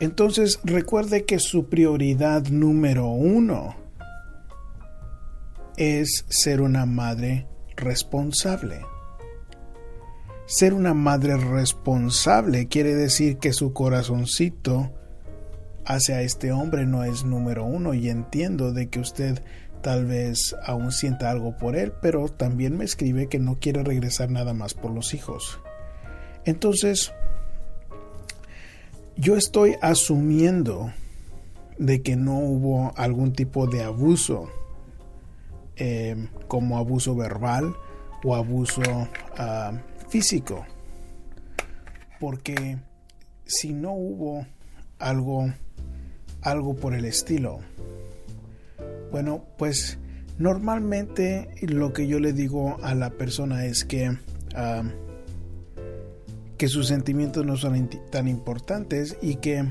Entonces 0.00 0.58
recuerde 0.64 1.24
que 1.24 1.38
su 1.38 1.68
prioridad 1.68 2.48
número 2.48 3.06
uno 3.06 3.76
es 5.76 6.24
ser 6.28 6.60
una 6.60 6.86
madre 6.86 7.46
responsable. 7.76 8.84
Ser 10.46 10.74
una 10.74 10.94
madre 10.94 11.36
responsable 11.36 12.66
quiere 12.68 12.94
decir 12.94 13.38
que 13.38 13.52
su 13.52 13.72
corazoncito 13.72 14.92
hacia 15.86 16.22
este 16.22 16.52
hombre 16.52 16.86
no 16.86 17.04
es 17.04 17.24
número 17.24 17.64
uno 17.64 17.94
y 17.94 18.08
entiendo 18.08 18.72
de 18.72 18.88
que 18.88 19.00
usted 19.00 19.42
tal 19.84 20.06
vez 20.06 20.56
aún 20.64 20.92
sienta 20.92 21.30
algo 21.30 21.58
por 21.58 21.76
él, 21.76 21.92
pero 22.00 22.30
también 22.30 22.78
me 22.78 22.86
escribe 22.86 23.28
que 23.28 23.38
no 23.38 23.58
quiere 23.60 23.84
regresar 23.84 24.30
nada 24.30 24.54
más 24.54 24.72
por 24.72 24.90
los 24.90 25.12
hijos. 25.12 25.60
Entonces, 26.46 27.12
yo 29.18 29.36
estoy 29.36 29.76
asumiendo 29.82 30.90
de 31.76 32.00
que 32.00 32.16
no 32.16 32.38
hubo 32.38 32.94
algún 32.96 33.34
tipo 33.34 33.66
de 33.66 33.82
abuso, 33.82 34.48
em, 35.76 36.28
como 36.48 36.78
abuso 36.78 37.14
verbal 37.14 37.76
o 38.24 38.34
abuso 38.34 38.80
ah, 39.36 39.82
físico, 40.08 40.64
porque 42.18 42.78
si 43.44 43.74
no 43.74 43.92
hubo 43.92 44.46
algo, 44.98 45.52
algo 46.40 46.74
por 46.74 46.94
el 46.94 47.04
estilo, 47.04 47.60
bueno, 49.14 49.44
pues 49.58 49.96
normalmente 50.38 51.48
lo 51.60 51.92
que 51.92 52.08
yo 52.08 52.18
le 52.18 52.32
digo 52.32 52.78
a 52.82 52.96
la 52.96 53.10
persona 53.10 53.64
es 53.64 53.84
que, 53.84 54.18
que 56.58 56.66
sus 56.66 56.88
sentimientos 56.88 57.46
no 57.46 57.56
son 57.56 57.88
tan 58.10 58.26
importantes 58.26 59.16
y 59.22 59.36
que 59.36 59.66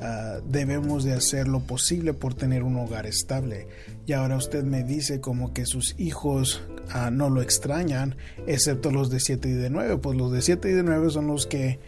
ah, 0.00 0.40
debemos 0.48 1.04
de 1.04 1.12
hacer 1.12 1.46
lo 1.46 1.60
posible 1.60 2.14
por 2.14 2.34
tener 2.34 2.64
un 2.64 2.76
hogar 2.76 3.06
estable. 3.06 3.68
Y 4.06 4.12
ahora 4.12 4.36
usted 4.36 4.64
me 4.64 4.82
dice 4.82 5.20
como 5.20 5.52
que 5.54 5.66
sus 5.66 5.94
hijos 5.96 6.60
ah, 6.90 7.12
no 7.12 7.30
lo 7.30 7.42
extrañan, 7.42 8.16
excepto 8.48 8.90
los 8.90 9.08
de 9.08 9.20
7 9.20 9.50
y 9.50 9.52
de 9.52 9.70
9, 9.70 9.98
pues 9.98 10.18
los 10.18 10.32
de 10.32 10.42
7 10.42 10.68
y 10.68 10.72
de 10.72 10.82
9 10.82 11.10
son 11.10 11.28
los 11.28 11.46
que 11.46 11.78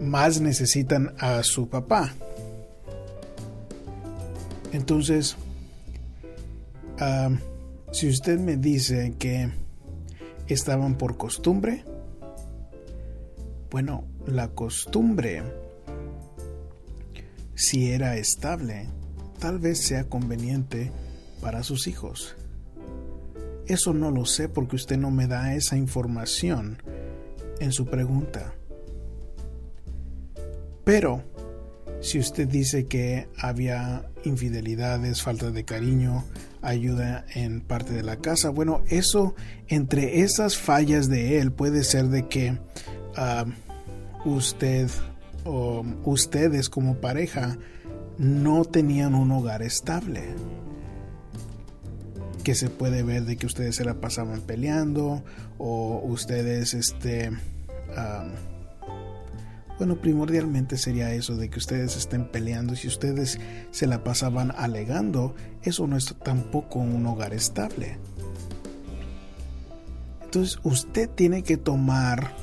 más 0.00 0.40
necesitan 0.40 1.12
a 1.18 1.42
su 1.42 1.68
papá. 1.68 2.14
Entonces, 4.72 5.36
Ah, 6.98 7.30
si 7.90 8.08
usted 8.08 8.38
me 8.38 8.56
dice 8.56 9.14
que 9.18 9.50
estaban 10.46 10.96
por 10.96 11.16
costumbre, 11.16 11.84
bueno, 13.70 14.04
la 14.26 14.48
costumbre, 14.48 15.42
si 17.54 17.90
era 17.90 18.16
estable, 18.16 18.86
tal 19.40 19.58
vez 19.58 19.78
sea 19.80 20.04
conveniente 20.04 20.92
para 21.40 21.62
sus 21.62 21.86
hijos. 21.86 22.36
Eso 23.66 23.92
no 23.92 24.10
lo 24.10 24.26
sé 24.26 24.48
porque 24.48 24.76
usted 24.76 24.96
no 24.96 25.10
me 25.10 25.26
da 25.26 25.54
esa 25.54 25.76
información 25.76 26.78
en 27.58 27.72
su 27.72 27.86
pregunta. 27.86 28.54
Pero, 30.84 31.24
si 32.00 32.18
usted 32.18 32.46
dice 32.46 32.86
que 32.86 33.26
había 33.38 34.10
infidelidades, 34.24 35.22
falta 35.22 35.50
de 35.50 35.64
cariño, 35.64 36.24
ayuda 36.64 37.24
en 37.34 37.60
parte 37.60 37.92
de 37.92 38.02
la 38.02 38.16
casa. 38.16 38.50
Bueno, 38.50 38.82
eso 38.88 39.34
entre 39.68 40.20
esas 40.20 40.56
fallas 40.56 41.08
de 41.08 41.38
él 41.38 41.52
puede 41.52 41.84
ser 41.84 42.06
de 42.08 42.26
que 42.28 42.58
ah, 43.16 43.44
usted 44.24 44.88
ustedes 46.04 46.70
como 46.70 46.96
pareja 46.96 47.58
no 48.18 48.64
tenían 48.64 49.14
un 49.14 49.30
hogar 49.32 49.62
estable. 49.62 50.22
Que 52.42 52.54
se 52.54 52.68
puede 52.68 53.02
ver 53.02 53.24
de 53.24 53.36
que 53.36 53.46
ustedes 53.46 53.76
se 53.76 53.84
la 53.84 53.94
pasaban 53.94 54.40
peleando 54.42 55.22
o 55.58 56.02
ustedes, 56.04 56.74
este, 56.74 57.30
bueno, 59.78 59.96
primordialmente 59.96 60.76
sería 60.76 61.12
eso 61.12 61.36
de 61.36 61.50
que 61.50 61.58
ustedes 61.58 61.96
estén 61.96 62.26
peleando. 62.26 62.76
Si 62.76 62.86
ustedes 62.86 63.40
se 63.70 63.86
la 63.86 64.04
pasaban 64.04 64.52
alegando, 64.56 65.34
eso 65.62 65.86
no 65.86 65.96
es 65.96 66.14
tampoco 66.22 66.78
un 66.78 67.04
hogar 67.06 67.34
estable. 67.34 67.98
Entonces 70.22 70.58
usted 70.62 71.08
tiene 71.10 71.42
que 71.42 71.56
tomar 71.56 72.34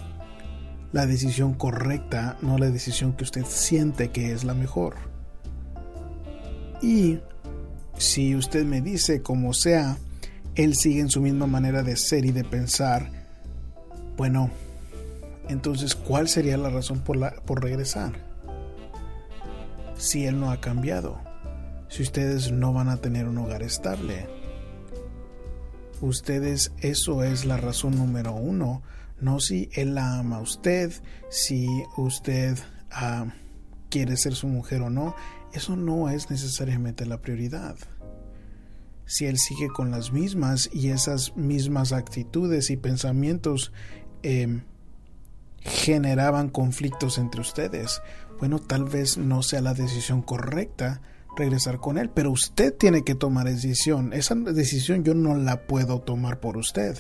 la 0.91 1.05
decisión 1.05 1.53
correcta, 1.53 2.37
no 2.41 2.57
la 2.57 2.69
decisión 2.69 3.13
que 3.13 3.23
usted 3.23 3.45
siente 3.45 4.11
que 4.11 4.33
es 4.33 4.43
la 4.43 4.53
mejor. 4.53 4.95
Y 6.81 7.19
si 7.97 8.35
usted 8.35 8.65
me 8.65 8.81
dice 8.81 9.21
como 9.21 9.53
sea, 9.53 9.97
él 10.55 10.75
sigue 10.75 10.99
en 10.99 11.09
su 11.09 11.21
misma 11.21 11.47
manera 11.47 11.83
de 11.83 11.95
ser 11.95 12.25
y 12.25 12.31
de 12.31 12.43
pensar, 12.43 13.09
bueno, 14.17 14.51
entonces 15.51 15.95
¿cuál 15.95 16.27
sería 16.27 16.57
la 16.57 16.69
razón 16.69 17.01
por, 17.01 17.17
la, 17.17 17.31
por 17.45 17.63
regresar? 17.63 18.13
Si 19.95 20.25
él 20.25 20.39
no 20.39 20.51
ha 20.51 20.59
cambiado, 20.59 21.19
si 21.87 22.01
ustedes 22.03 22.51
no 22.51 22.73
van 22.73 22.89
a 22.89 22.97
tener 22.97 23.27
un 23.27 23.37
hogar 23.37 23.61
estable. 23.61 24.27
Ustedes, 26.01 26.71
eso 26.79 27.23
es 27.23 27.45
la 27.45 27.57
razón 27.57 27.95
número 27.95 28.33
uno 28.33 28.81
no 29.21 29.39
si 29.39 29.69
él 29.73 29.95
la 29.95 30.19
ama 30.19 30.37
a 30.37 30.41
usted, 30.41 30.91
si 31.29 31.67
usted 31.95 32.57
ah, 32.89 33.27
quiere 33.89 34.17
ser 34.17 34.33
su 34.33 34.47
mujer 34.47 34.81
o 34.81 34.89
no, 34.89 35.15
eso 35.53 35.75
no 35.75 36.09
es 36.09 36.29
necesariamente 36.29 37.05
la 37.05 37.21
prioridad. 37.21 37.75
Si 39.05 39.25
él 39.25 39.37
sigue 39.37 39.67
con 39.67 39.91
las 39.91 40.11
mismas 40.11 40.69
y 40.73 40.89
esas 40.89 41.35
mismas 41.37 41.91
actitudes 41.91 42.69
y 42.69 42.77
pensamientos 42.77 43.71
em, 44.23 44.63
generaban 45.61 46.49
conflictos 46.49 47.17
entre 47.17 47.41
ustedes, 47.41 48.01
bueno, 48.39 48.59
tal 48.59 48.85
vez 48.85 49.17
no 49.17 49.43
sea 49.43 49.61
la 49.61 49.75
decisión 49.75 50.23
correcta 50.23 51.01
regresar 51.37 51.79
con 51.79 51.97
él, 51.97 52.09
pero 52.09 52.31
usted 52.31 52.73
tiene 52.75 53.03
que 53.03 53.15
tomar 53.15 53.45
decisión. 53.45 54.13
Esa 54.13 54.35
decisión 54.35 55.03
yo 55.03 55.13
no 55.13 55.35
la 55.35 55.67
puedo 55.67 56.01
tomar 56.01 56.39
por 56.39 56.57
usted. 56.57 56.97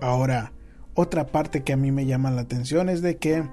Ahora, 0.00 0.52
otra 0.94 1.26
parte 1.26 1.62
que 1.62 1.72
a 1.72 1.76
mí 1.76 1.90
me 1.90 2.06
llama 2.06 2.30
la 2.30 2.42
atención 2.42 2.88
es 2.88 3.02
de 3.02 3.16
que 3.16 3.44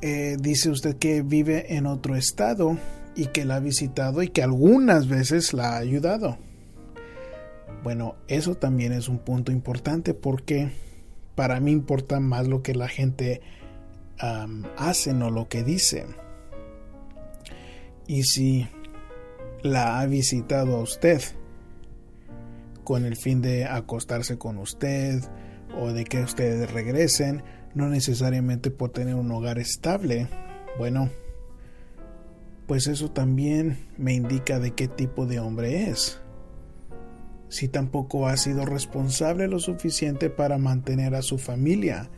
eh, 0.00 0.36
dice 0.40 0.70
usted 0.70 0.96
que 0.96 1.22
vive 1.22 1.76
en 1.76 1.86
otro 1.86 2.16
estado 2.16 2.78
y 3.14 3.26
que 3.26 3.44
la 3.44 3.56
ha 3.56 3.60
visitado 3.60 4.22
y 4.22 4.28
que 4.28 4.42
algunas 4.42 5.08
veces 5.08 5.52
la 5.52 5.74
ha 5.74 5.78
ayudado. 5.78 6.38
Bueno, 7.82 8.16
eso 8.28 8.54
también 8.54 8.92
es 8.92 9.08
un 9.08 9.18
punto 9.18 9.52
importante 9.52 10.14
porque 10.14 10.72
para 11.38 11.60
mí 11.60 11.70
importa 11.70 12.18
más 12.18 12.48
lo 12.48 12.64
que 12.64 12.74
la 12.74 12.88
gente 12.88 13.42
hace, 14.76 15.14
no 15.14 15.30
lo 15.30 15.48
que 15.48 15.62
dice. 15.62 16.04
Y 18.08 18.24
si 18.24 18.66
la 19.62 20.00
ha 20.00 20.06
visitado 20.06 20.78
a 20.78 20.80
usted 20.80 21.22
con 22.82 23.04
el 23.04 23.14
fin 23.14 23.40
de 23.40 23.66
acostarse 23.66 24.36
con 24.36 24.58
usted, 24.58 25.22
o 25.80 25.92
de 25.92 26.02
que 26.02 26.22
ustedes 26.22 26.72
regresen, 26.72 27.44
no 27.72 27.88
necesariamente 27.88 28.72
por 28.72 28.90
tener 28.90 29.14
un 29.14 29.30
hogar 29.30 29.60
estable. 29.60 30.28
Bueno, 30.76 31.08
pues 32.66 32.88
eso 32.88 33.12
también 33.12 33.86
me 33.96 34.12
indica 34.12 34.58
de 34.58 34.72
qué 34.72 34.88
tipo 34.88 35.24
de 35.24 35.38
hombre 35.38 35.88
es. 35.88 36.20
Si 37.48 37.68
tampoco 37.68 38.28
ha 38.28 38.36
sido 38.36 38.66
responsable 38.66 39.48
lo 39.48 39.58
suficiente 39.58 40.30
para 40.30 40.58
mantener 40.58 41.14
a 41.14 41.22
su 41.22 41.38
familia, 41.38 42.10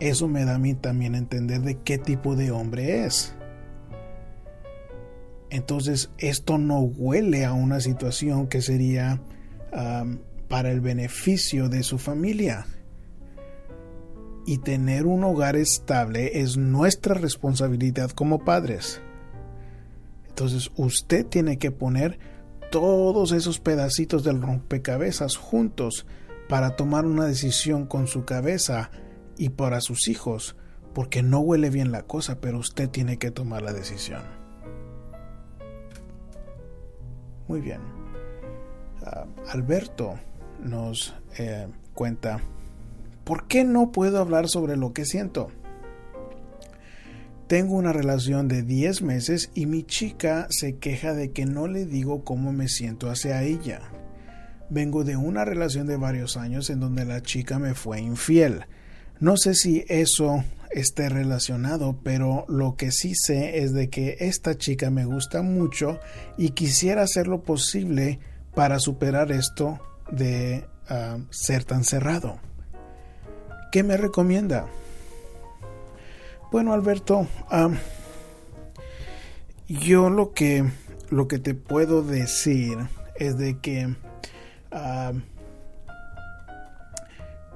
eso 0.00 0.28
me 0.28 0.44
da 0.44 0.56
a 0.56 0.58
mí 0.58 0.74
también 0.74 1.14
entender 1.14 1.62
de 1.62 1.78
qué 1.78 1.98
tipo 1.98 2.36
de 2.36 2.50
hombre 2.50 3.04
es. 3.04 3.34
Entonces, 5.50 6.10
esto 6.18 6.58
no 6.58 6.80
huele 6.80 7.44
a 7.44 7.52
una 7.52 7.80
situación 7.80 8.48
que 8.48 8.60
sería 8.60 9.20
para 10.48 10.70
el 10.70 10.80
beneficio 10.80 11.68
de 11.68 11.82
su 11.82 11.98
familia 11.98 12.66
y 14.46 14.58
tener 14.58 15.06
un 15.06 15.24
hogar 15.24 15.56
estable 15.56 16.40
es 16.40 16.56
nuestra 16.56 17.14
responsabilidad 17.14 18.10
como 18.10 18.44
padres. 18.44 19.00
Entonces 20.28 20.70
usted 20.76 21.26
tiene 21.26 21.58
que 21.58 21.70
poner 21.70 22.18
todos 22.70 23.32
esos 23.32 23.60
pedacitos 23.60 24.24
del 24.24 24.42
rompecabezas 24.42 25.36
juntos 25.36 26.06
para 26.48 26.76
tomar 26.76 27.06
una 27.06 27.24
decisión 27.24 27.86
con 27.86 28.06
su 28.06 28.24
cabeza 28.24 28.90
y 29.36 29.50
para 29.50 29.80
sus 29.80 30.08
hijos, 30.08 30.56
porque 30.92 31.22
no 31.22 31.40
huele 31.40 31.70
bien 31.70 31.92
la 31.92 32.02
cosa, 32.02 32.40
pero 32.40 32.58
usted 32.58 32.88
tiene 32.88 33.18
que 33.18 33.30
tomar 33.30 33.62
la 33.62 33.72
decisión. 33.72 34.22
Muy 37.48 37.60
bien. 37.60 37.80
Ah, 39.04 39.26
Alberto 39.52 40.14
nos 40.60 41.14
eh, 41.38 41.68
cuenta 41.92 42.40
¿Por 43.24 43.46
qué 43.46 43.64
no 43.64 43.90
puedo 43.90 44.18
hablar 44.18 44.48
sobre 44.48 44.76
lo 44.76 44.92
que 44.92 45.06
siento? 45.06 45.48
Tengo 47.46 47.74
una 47.74 47.92
relación 47.92 48.48
de 48.48 48.62
10 48.62 49.02
meses 49.02 49.50
y 49.54 49.66
mi 49.66 49.82
chica 49.82 50.46
se 50.48 50.76
queja 50.78 51.12
de 51.12 51.32
que 51.32 51.44
no 51.44 51.68
le 51.68 51.84
digo 51.84 52.24
cómo 52.24 52.52
me 52.52 52.68
siento 52.68 53.10
hacia 53.10 53.42
ella. 53.42 53.82
Vengo 54.70 55.04
de 55.04 55.16
una 55.16 55.44
relación 55.44 55.86
de 55.86 55.98
varios 55.98 56.38
años 56.38 56.70
en 56.70 56.80
donde 56.80 57.04
la 57.04 57.20
chica 57.20 57.58
me 57.58 57.74
fue 57.74 58.00
infiel. 58.00 58.64
No 59.20 59.36
sé 59.36 59.54
si 59.54 59.84
eso 59.88 60.42
esté 60.70 61.10
relacionado, 61.10 62.00
pero 62.02 62.46
lo 62.48 62.76
que 62.76 62.90
sí 62.90 63.14
sé 63.14 63.58
es 63.58 63.74
de 63.74 63.90
que 63.90 64.16
esta 64.20 64.56
chica 64.56 64.90
me 64.90 65.04
gusta 65.04 65.42
mucho 65.42 66.00
y 66.38 66.50
quisiera 66.50 67.02
hacer 67.02 67.28
lo 67.28 67.42
posible 67.42 68.20
para 68.54 68.78
superar 68.78 69.32
esto 69.32 69.80
de 70.10 70.64
ah, 70.88 71.18
ser 71.28 71.64
tan 71.64 71.84
cerrado. 71.84 72.38
¿Qué 73.70 73.82
me 73.82 73.98
recomienda? 73.98 74.66
Bueno, 76.54 76.72
Alberto, 76.72 77.26
yo 79.66 80.08
lo 80.08 80.32
que, 80.34 80.64
lo 81.10 81.26
que 81.26 81.40
te 81.40 81.54
puedo 81.54 82.04
decir 82.04 82.78
es 83.16 83.36
de 83.36 83.58
que 83.58 83.92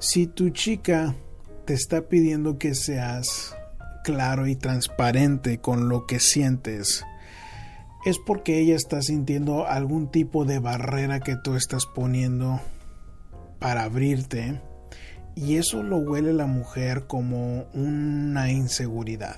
si 0.01 0.27
tu 0.27 0.51
chica 0.51 1.15
te 1.65 1.75
está 1.75 2.09
pidiendo 2.09 2.59
que 2.59 2.75
seas 2.75 3.55
claro 4.03 4.49
y 4.49 4.57
transparente 4.57 5.61
con 5.61 5.89
lo 5.89 6.05
que 6.05 6.19
sientes, 6.19 7.05
es 8.05 8.19
porque 8.19 8.59
ella 8.59 8.75
está 8.75 9.01
sintiendo 9.01 9.69
algún 9.69 10.11
tipo 10.11 10.45
de 10.45 10.59
barrera 10.59 11.21
que 11.21 11.37
tú 11.37 11.55
estás 11.55 11.87
poniendo 11.87 12.61
para 13.61 13.85
abrirte 13.85 14.61
y 15.38 15.57
eso 15.57 15.85
lo 15.85 15.98
huele 15.98 16.33
la 16.33 16.46
mujer 16.46 17.07
como 17.07 17.66
una 17.72 18.51
inseguridad. 18.51 19.37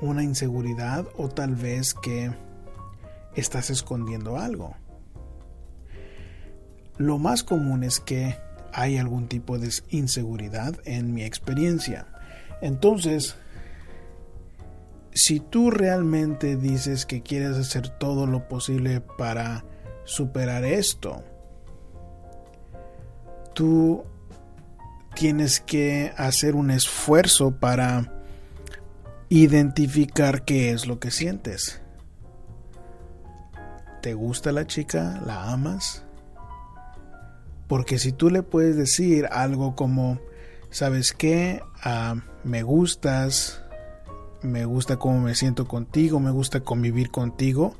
Una 0.00 0.22
inseguridad 0.22 1.06
o 1.16 1.28
tal 1.28 1.56
vez 1.56 1.92
que 1.92 2.30
estás 3.34 3.70
escondiendo 3.70 4.38
algo. 4.38 4.76
Lo 6.98 7.18
más 7.18 7.42
común 7.42 7.82
es 7.82 7.98
que 7.98 8.36
hay 8.72 8.96
algún 8.96 9.26
tipo 9.26 9.58
de 9.58 9.70
inseguridad 9.88 10.76
en 10.84 11.12
mi 11.12 11.24
experiencia. 11.24 12.06
Entonces, 12.60 13.34
si 15.12 15.40
tú 15.40 15.72
realmente 15.72 16.54
dices 16.54 17.06
que 17.06 17.22
quieres 17.22 17.56
hacer 17.56 17.88
todo 17.88 18.28
lo 18.28 18.46
posible 18.46 19.00
para 19.00 19.64
superar 20.04 20.64
esto, 20.64 21.24
tú 23.52 24.04
tienes 25.14 25.60
que 25.60 26.12
hacer 26.16 26.54
un 26.54 26.70
esfuerzo 26.70 27.52
para 27.52 28.12
identificar 29.28 30.44
qué 30.44 30.70
es 30.70 30.86
lo 30.86 30.98
que 30.98 31.10
sientes. 31.10 31.80
¿Te 34.02 34.14
gusta 34.14 34.52
la 34.52 34.66
chica? 34.66 35.20
¿La 35.24 35.52
amas? 35.52 36.04
Porque 37.68 37.98
si 37.98 38.12
tú 38.12 38.28
le 38.28 38.42
puedes 38.42 38.76
decir 38.76 39.26
algo 39.32 39.74
como, 39.74 40.20
¿sabes 40.70 41.12
qué? 41.12 41.62
Ah, 41.82 42.16
me 42.44 42.62
gustas, 42.62 43.62
me 44.42 44.66
gusta 44.66 44.98
cómo 44.98 45.20
me 45.20 45.34
siento 45.34 45.66
contigo, 45.66 46.20
me 46.20 46.30
gusta 46.30 46.60
convivir 46.60 47.10
contigo 47.10 47.76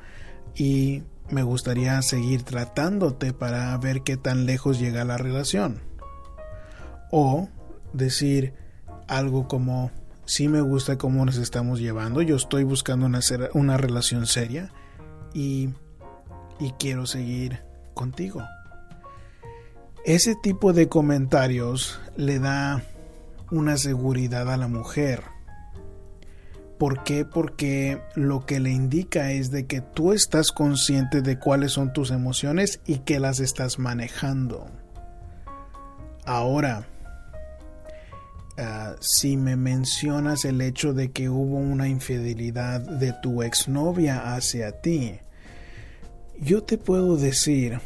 y 0.54 1.02
me 1.28 1.42
gustaría 1.42 2.00
seguir 2.00 2.42
tratándote 2.42 3.32
para 3.34 3.76
ver 3.76 4.02
qué 4.02 4.16
tan 4.16 4.46
lejos 4.46 4.78
llega 4.78 5.04
la 5.04 5.18
relación 5.18 5.93
o 7.16 7.48
decir 7.92 8.54
algo 9.06 9.46
como, 9.46 9.92
sí 10.24 10.48
me 10.48 10.60
gusta 10.60 10.98
cómo 10.98 11.24
nos 11.24 11.36
estamos 11.36 11.78
llevando, 11.78 12.22
yo 12.22 12.34
estoy 12.34 12.64
buscando 12.64 13.06
una, 13.06 13.20
una 13.52 13.76
relación 13.76 14.26
seria 14.26 14.72
y, 15.32 15.68
y 16.58 16.72
quiero 16.72 17.06
seguir 17.06 17.60
contigo. 17.94 18.42
Ese 20.04 20.34
tipo 20.34 20.72
de 20.72 20.88
comentarios 20.88 22.00
le 22.16 22.40
da 22.40 22.82
una 23.52 23.76
seguridad 23.76 24.52
a 24.52 24.56
la 24.56 24.66
mujer. 24.66 25.22
¿Por 26.80 27.04
qué? 27.04 27.24
Porque 27.24 28.02
lo 28.16 28.44
que 28.44 28.58
le 28.58 28.72
indica 28.72 29.30
es 29.30 29.52
de 29.52 29.66
que 29.66 29.82
tú 29.82 30.12
estás 30.12 30.50
consciente 30.50 31.22
de 31.22 31.38
cuáles 31.38 31.70
son 31.70 31.92
tus 31.92 32.10
emociones 32.10 32.80
y 32.84 32.98
que 32.98 33.20
las 33.20 33.38
estás 33.38 33.78
manejando. 33.78 34.66
Ahora, 36.26 36.88
ah, 38.58 38.96
si 39.00 39.36
me 39.36 39.56
mencionas 39.56 40.44
el 40.44 40.60
hecho 40.60 40.92
de 40.92 41.10
que 41.10 41.28
hubo 41.28 41.56
una 41.56 41.88
infidelidad 41.88 42.80
de 42.80 43.12
tu 43.22 43.42
exnovia 43.42 44.34
hacia 44.34 44.80
ti, 44.80 45.18
yo 46.40 46.62
te 46.62 46.78
puedo 46.78 47.16
decir 47.16 47.80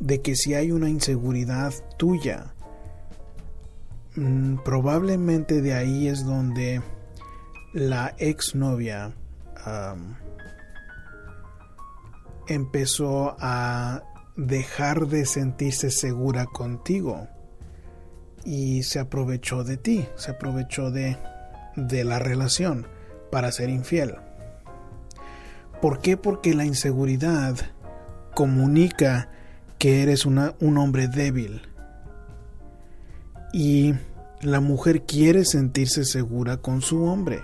de 0.00 0.20
que 0.20 0.34
si 0.34 0.54
hay 0.54 0.72
una 0.72 0.88
inseguridad 0.88 1.72
tuya, 1.96 2.54
mm, 4.16 4.56
probablemente 4.64 5.62
de 5.62 5.74
ahí 5.74 6.08
es 6.08 6.24
donde 6.24 6.82
la 7.72 8.14
exnovia 8.18 9.12
empezó 12.48 13.36
a 13.38 14.02
dejar 14.36 15.06
de 15.06 15.24
sentirse 15.24 15.90
segura 15.90 16.46
contigo 16.46 17.28
y 18.44 18.82
se 18.82 18.98
aprovechó 18.98 19.64
de 19.64 19.76
ti, 19.76 20.06
se 20.16 20.32
aprovechó 20.32 20.90
de, 20.90 21.16
de 21.76 22.04
la 22.04 22.18
relación 22.18 22.86
para 23.30 23.52
ser 23.52 23.70
infiel. 23.70 24.16
¿Por 25.80 26.00
qué? 26.00 26.16
Porque 26.16 26.54
la 26.54 26.64
inseguridad 26.64 27.56
comunica 28.34 29.28
que 29.78 30.02
eres 30.02 30.26
una, 30.26 30.54
un 30.60 30.78
hombre 30.78 31.08
débil 31.08 31.62
y 33.52 33.94
la 34.40 34.60
mujer 34.60 35.02
quiere 35.02 35.44
sentirse 35.44 36.04
segura 36.04 36.56
con 36.58 36.82
su 36.82 37.04
hombre. 37.04 37.42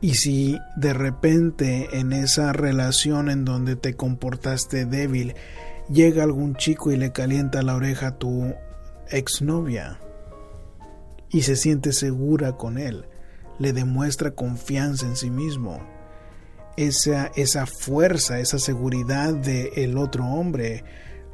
Y 0.00 0.14
si 0.14 0.58
de 0.76 0.94
repente 0.94 1.98
en 1.98 2.12
esa 2.12 2.52
relación 2.52 3.28
en 3.28 3.44
donde 3.44 3.76
te 3.76 3.94
comportaste 3.94 4.86
débil 4.86 5.34
llega 5.90 6.22
algún 6.22 6.54
chico 6.54 6.90
y 6.90 6.96
le 6.96 7.12
calienta 7.12 7.62
la 7.62 7.74
oreja 7.74 8.08
a 8.08 8.18
tu 8.18 8.54
exnovia 9.10 10.00
y 11.30 11.42
se 11.42 11.56
siente 11.56 11.92
segura 11.92 12.56
con 12.56 12.78
él, 12.78 13.06
le 13.58 13.72
demuestra 13.72 14.32
confianza 14.32 15.06
en 15.06 15.16
sí 15.16 15.30
mismo, 15.30 15.80
esa, 16.76 17.26
esa 17.36 17.66
fuerza, 17.66 18.40
esa 18.40 18.58
seguridad 18.58 19.34
del 19.34 19.70
el 19.76 19.98
otro 19.98 20.24
hombre 20.24 20.84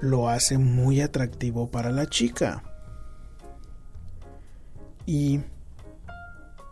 lo 0.01 0.29
hace 0.29 0.59
muy 0.59 1.01
atractivo 1.01 1.71
para 1.71 1.91
la 1.91 2.07
chica. 2.07 2.63
Y, 5.07 5.41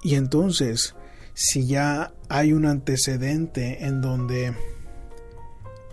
y 0.03 0.17
entonces, 0.17 0.95
si 1.35 1.67
ya 1.67 2.13
hay 2.29 2.53
un 2.53 2.67
antecedente 2.67 3.87
en 3.87 4.01
donde 4.01 4.55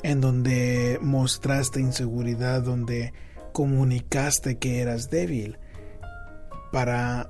en 0.04 0.20
donde 0.20 0.98
mostraste 1.02 1.80
inseguridad, 1.80 2.64
donde 2.64 3.14
comunicaste 3.52 4.58
que 4.58 4.80
eras 4.80 5.10
débil, 5.10 5.58
para 6.72 7.30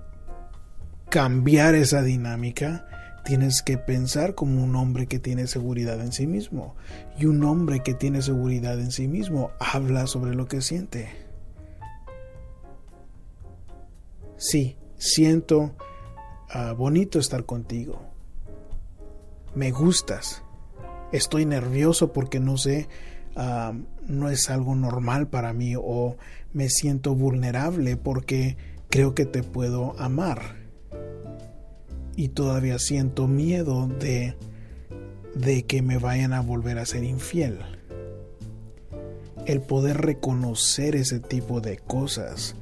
cambiar 1.09 1.75
esa 1.75 2.01
dinámica, 2.01 2.87
tienes 3.25 3.61
que 3.61 3.77
pensar 3.77 4.35
como 4.35 4.63
un 4.63 4.75
hombre 4.75 5.07
que 5.07 5.19
tiene 5.19 5.47
seguridad 5.47 5.99
en 6.01 6.11
sí 6.11 6.27
mismo. 6.27 6.75
Y 7.17 7.25
un 7.25 7.43
hombre 7.43 7.81
que 7.81 7.93
tiene 7.93 8.21
seguridad 8.21 8.79
en 8.79 8.91
sí 8.91 9.07
mismo 9.07 9.51
habla 9.59 10.07
sobre 10.07 10.35
lo 10.35 10.47
que 10.47 10.61
siente. 10.61 11.09
Sí, 14.37 14.77
siento 14.97 15.75
ah, 16.49 16.73
bonito 16.73 17.19
estar 17.19 17.45
contigo 17.45 18.11
me 19.55 19.71
gustas. 19.71 20.43
Estoy 21.11 21.45
nervioso 21.45 22.13
porque 22.13 22.39
no 22.39 22.57
sé, 22.57 22.87
no 23.35 24.29
es 24.29 24.49
algo 24.49 24.75
normal 24.75 25.27
para 25.27 25.53
mí 25.53 25.75
o 25.77 26.17
me 26.53 26.69
siento 26.69 27.15
vulnerable 27.15 27.97
porque 27.97 28.57
creo 28.89 29.15
que 29.15 29.25
te 29.25 29.43
puedo 29.43 29.99
amar. 29.99 30.57
Y 32.15 32.29
todavía 32.29 32.77
siento 32.77 33.27
miedo 33.27 33.87
de, 33.87 34.35
de 35.33 35.63
que 35.63 35.81
me 35.81 35.97
vayan 35.97 36.33
a 36.33 36.41
volver 36.41 36.77
a 36.77 36.85
ser 36.85 37.03
infiel. 37.03 37.59
El 39.45 39.61
poder 39.61 39.97
reconocer 39.97 40.95
ese 40.95 41.19
tipo 41.19 41.61
de 41.61 41.77
cosas 41.77 42.55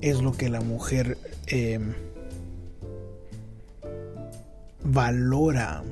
es 0.00 0.22
lo 0.22 0.32
que 0.32 0.48
la 0.48 0.60
mujer 0.60 1.18
em, 1.46 1.92
valora 4.82 5.82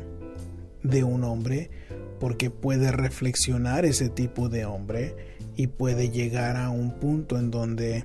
de 0.83 1.05
un 1.05 1.25
hombre 1.25 1.71
porque 2.19 2.51
puede 2.51 2.93
reflexionar 2.93 3.85
ese 3.85 4.09
tipo 4.09 4.49
de 4.49 4.65
hombre 4.65 5.15
y 5.57 5.67
puede 5.69 6.11
llegar 6.11 6.57
a 6.57 6.71
un 6.71 6.93
punto 6.93 7.39
en 7.39 7.51
donde 7.51 8.05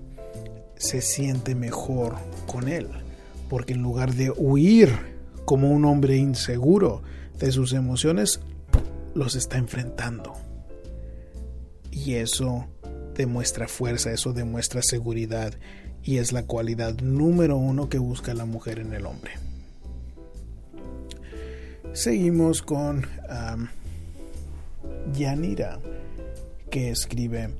se 0.77 1.01
siente 1.01 1.55
mejor 1.55 2.15
con 2.47 2.67
él. 2.67 2.87
Porque 3.49 3.73
en 3.73 3.81
lugar 3.81 4.13
de 4.13 4.31
huir 4.31 4.89
como 5.45 5.69
un 5.69 5.85
hombre 5.85 6.17
inseguro 6.17 7.01
de 7.39 7.51
sus 7.51 7.73
emociones, 7.73 8.39
los 9.13 9.35
está 9.35 9.57
enfrentando. 9.57 10.33
Y 11.91 12.15
eso 12.15 12.67
demuestra 13.15 13.67
fuerza, 13.67 14.11
eso 14.11 14.33
demuestra 14.33 14.81
seguridad 14.81 15.53
y 16.03 16.17
es 16.17 16.31
la 16.31 16.43
cualidad 16.43 16.99
número 17.01 17.57
uno 17.57 17.89
que 17.89 17.97
busca 17.97 18.33
la 18.33 18.45
mujer 18.45 18.79
en 18.79 18.93
el 18.93 19.05
hombre. 19.05 19.31
Seguimos 21.95 22.61
con 22.61 23.05
Yanira, 25.13 25.79
que 26.69 26.89
escribe, 26.89 27.51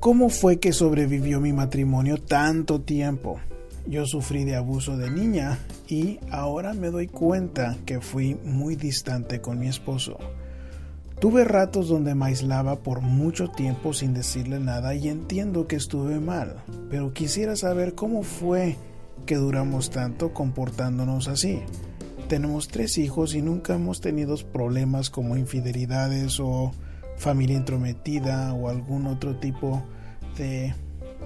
¿Cómo 0.00 0.28
fue 0.28 0.60
que 0.60 0.72
sobrevivió 0.72 1.40
mi 1.40 1.54
matrimonio 1.54 2.18
tanto 2.18 2.82
tiempo? 2.82 3.40
Yo 3.86 4.04
sufrí 4.04 4.44
de 4.44 4.56
abuso 4.56 4.98
de 4.98 5.10
niña 5.10 5.58
y 5.88 6.20
ahora 6.30 6.74
me 6.74 6.90
doy 6.90 7.06
cuenta 7.06 7.78
que 7.86 8.02
fui 8.02 8.34
muy 8.44 8.76
distante 8.76 9.40
con 9.40 9.58
mi 9.58 9.66
esposo. 9.66 10.18
Tuve 11.18 11.44
ratos 11.44 11.88
donde 11.88 12.14
me 12.14 12.26
aislaba 12.26 12.80
por 12.80 13.00
mucho 13.00 13.48
tiempo 13.48 13.94
sin 13.94 14.12
decirle 14.12 14.60
nada 14.60 14.94
y 14.94 15.08
entiendo 15.08 15.66
que 15.66 15.76
estuve 15.76 16.20
mal, 16.20 16.56
pero 16.90 17.14
quisiera 17.14 17.56
saber 17.56 17.94
cómo 17.94 18.24
fue 18.24 18.76
que 19.24 19.36
duramos 19.36 19.88
tanto 19.88 20.34
comportándonos 20.34 21.28
así 21.28 21.62
tenemos 22.32 22.68
tres 22.68 22.96
hijos 22.96 23.34
y 23.34 23.42
nunca 23.42 23.74
hemos 23.74 24.00
tenido 24.00 24.38
problemas 24.54 25.10
como 25.10 25.36
infidelidades 25.36 26.40
o 26.40 26.72
familia 27.18 27.58
intrometida 27.58 28.54
o 28.54 28.70
algún 28.70 29.06
otro 29.06 29.36
tipo 29.36 29.82
de 30.38 30.74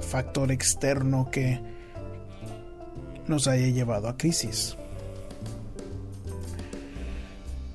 factor 0.01 0.51
externo 0.51 1.31
que 1.31 1.61
nos 3.29 3.47
haya 3.47 3.69
llevado 3.69 4.09
a 4.09 4.16
crisis. 4.16 4.77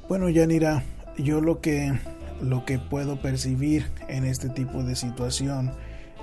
Bueno, 0.10 0.28
Yanira, 0.28 0.84
yo 1.17 1.39
lo 1.39 1.62
que 1.62 1.98
lo 2.41 2.65
que 2.65 2.80
puedo 2.80 3.22
percibir 3.22 3.86
en 4.10 4.26
este 4.26 4.50
tipo 4.50 4.84
de 4.84 4.98
situación 4.98 5.72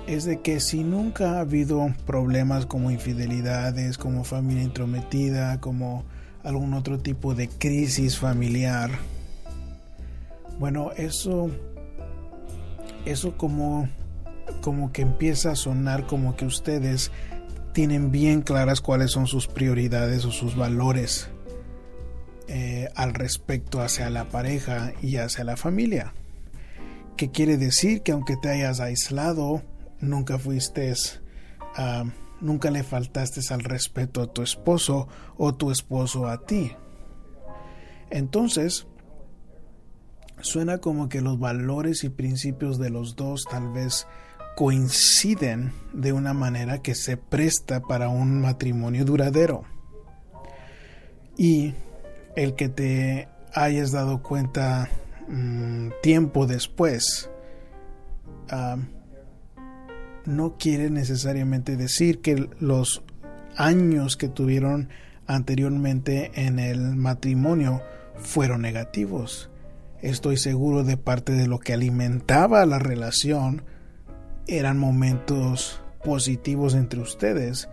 es 0.05 0.25
de 0.25 0.41
que 0.41 0.59
si 0.59 0.83
nunca 0.83 1.37
ha 1.37 1.39
habido 1.39 1.91
problemas 2.05 2.67
como 2.67 2.91
infidelidades, 2.91 3.97
como 3.97 4.23
familia 4.23 4.61
intrometida, 4.61 5.59
como 5.59 6.05
algún 6.43 6.73
otro 6.73 6.99
tipo 6.99 7.35
de 7.35 7.49
crisis 7.49 8.17
familiar. 8.17 8.91
Bueno, 10.59 10.91
eso 10.97 11.49
eso 13.05 13.37
como 13.37 13.89
como 14.61 14.91
que 14.91 15.03
empieza 15.03 15.51
a 15.51 15.55
sonar 15.55 16.05
como 16.07 16.35
que 16.35 16.45
ustedes 16.45 17.11
tienen 17.73 18.11
bien 18.11 18.41
claras 18.41 18.81
cuáles 18.81 19.11
son 19.11 19.27
sus 19.27 19.47
prioridades 19.47 20.25
o 20.25 20.31
sus 20.31 20.55
valores 20.55 21.29
eh, 22.47 22.89
al 22.95 23.13
respecto 23.13 23.81
hacia 23.81 24.09
la 24.09 24.27
pareja 24.29 24.93
y 25.01 25.17
hacia 25.17 25.43
la 25.43 25.55
familia. 25.55 26.13
¿Qué 27.15 27.29
quiere 27.29 27.57
decir? 27.57 28.01
Que 28.01 28.11
aunque 28.11 28.37
te 28.37 28.49
hayas 28.49 28.79
aislado, 28.79 29.61
nunca 30.01 30.39
fuiste 30.39 30.93
a 31.75 32.05
nunca 32.41 32.71
le 32.71 32.83
faltaste 32.83 33.41
al 33.53 33.63
respeto 33.63 34.21
a 34.21 34.27
tu 34.27 34.41
esposo 34.41 35.07
o 35.37 35.55
tu 35.55 35.71
esposo 35.71 36.27
a 36.27 36.45
ti. 36.45 36.71
Entonces, 38.09 38.87
suena 40.41 40.79
como 40.79 41.09
que 41.09 41.21
los 41.21 41.39
valores 41.39 42.03
y 42.03 42.09
principios 42.09 42.79
de 42.79 42.89
los 42.89 43.15
dos 43.15 43.45
tal 43.49 43.71
vez 43.71 44.07
coinciden 44.55 45.71
de 45.93 46.11
una 46.11 46.33
manera 46.33 46.81
que 46.81 46.95
se 46.95 47.17
presta 47.17 47.81
para 47.81 48.09
un 48.09 48.41
matrimonio 48.41 49.05
duradero. 49.05 49.63
Y 51.37 51.73
el 52.35 52.55
que 52.55 52.69
te 52.69 53.29
hayas 53.53 53.91
dado 53.91 54.21
cuenta 54.21 54.89
mm, 55.27 55.89
tiempo 56.01 56.45
después 56.45 57.29
ah, 58.49 58.77
no 60.25 60.57
quiere 60.57 60.89
necesariamente 60.89 61.75
decir 61.75 62.19
que 62.21 62.49
los 62.59 63.03
años 63.55 64.17
que 64.17 64.29
tuvieron 64.29 64.89
anteriormente 65.27 66.31
en 66.35 66.59
el 66.59 66.95
matrimonio 66.95 67.81
fueron 68.15 68.61
negativos. 68.61 69.49
Estoy 70.01 70.37
seguro 70.37 70.83
de 70.83 70.97
parte 70.97 71.33
de 71.33 71.47
lo 71.47 71.59
que 71.59 71.73
alimentaba 71.73 72.65
la 72.65 72.79
relación 72.79 73.63
eran 74.47 74.77
momentos 74.77 75.81
positivos 76.03 76.73
entre 76.73 77.01
ustedes 77.01 77.69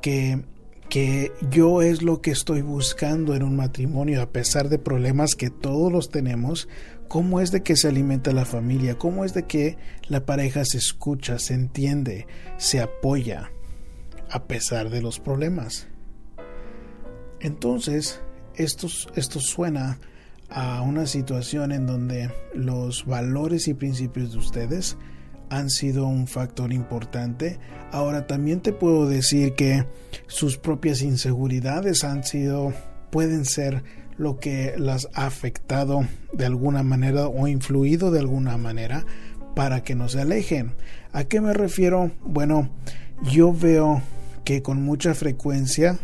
que 0.00 0.44
que 0.88 1.32
yo 1.50 1.82
es 1.82 2.02
lo 2.02 2.20
que 2.20 2.30
estoy 2.30 2.62
buscando 2.62 3.34
en 3.34 3.42
un 3.42 3.56
matrimonio 3.56 4.22
a 4.22 4.30
pesar 4.30 4.68
de 4.68 4.78
problemas 4.78 5.34
que 5.34 5.50
todos 5.50 5.92
los 5.92 6.10
tenemos, 6.10 6.68
cómo 7.08 7.40
es 7.40 7.50
de 7.50 7.62
que 7.62 7.76
se 7.76 7.88
alimenta 7.88 8.32
la 8.32 8.44
familia, 8.44 8.98
cómo 8.98 9.24
es 9.24 9.34
de 9.34 9.44
que 9.44 9.76
la 10.08 10.24
pareja 10.24 10.64
se 10.64 10.78
escucha, 10.78 11.38
se 11.38 11.54
entiende, 11.54 12.26
se 12.56 12.80
apoya 12.80 13.50
a 14.30 14.44
pesar 14.44 14.90
de 14.90 15.02
los 15.02 15.20
problemas. 15.20 15.88
Entonces, 17.40 18.20
esto, 18.54 18.88
esto 19.14 19.40
suena 19.40 19.98
a 20.48 20.80
una 20.82 21.06
situación 21.06 21.72
en 21.72 21.86
donde 21.86 22.30
los 22.54 23.04
valores 23.04 23.68
y 23.68 23.74
principios 23.74 24.32
de 24.32 24.38
ustedes 24.38 24.96
han 25.48 25.70
sido 25.70 26.06
un 26.06 26.26
factor 26.26 26.72
importante. 26.72 27.58
Ahora 27.92 28.26
también 28.26 28.60
te 28.60 28.72
puedo 28.72 29.08
decir 29.08 29.54
que 29.54 29.86
sus 30.26 30.56
propias 30.56 31.02
inseguridades 31.02 32.04
han 32.04 32.24
sido, 32.24 32.72
pueden 33.10 33.44
ser 33.44 33.84
lo 34.18 34.38
que 34.38 34.74
las 34.78 35.08
ha 35.14 35.26
afectado 35.26 36.06
de 36.32 36.46
alguna 36.46 36.82
manera 36.82 37.28
o 37.28 37.46
influido 37.46 38.10
de 38.10 38.20
alguna 38.20 38.56
manera 38.56 39.04
para 39.54 39.82
que 39.82 39.94
no 39.94 40.08
se 40.08 40.20
alejen. 40.20 40.74
¿A 41.12 41.24
qué 41.24 41.40
me 41.40 41.52
refiero? 41.52 42.10
Bueno, 42.22 42.70
yo 43.22 43.52
veo 43.52 44.02
que 44.44 44.62
con 44.62 44.82
mucha 44.82 45.14
frecuencia 45.14 45.98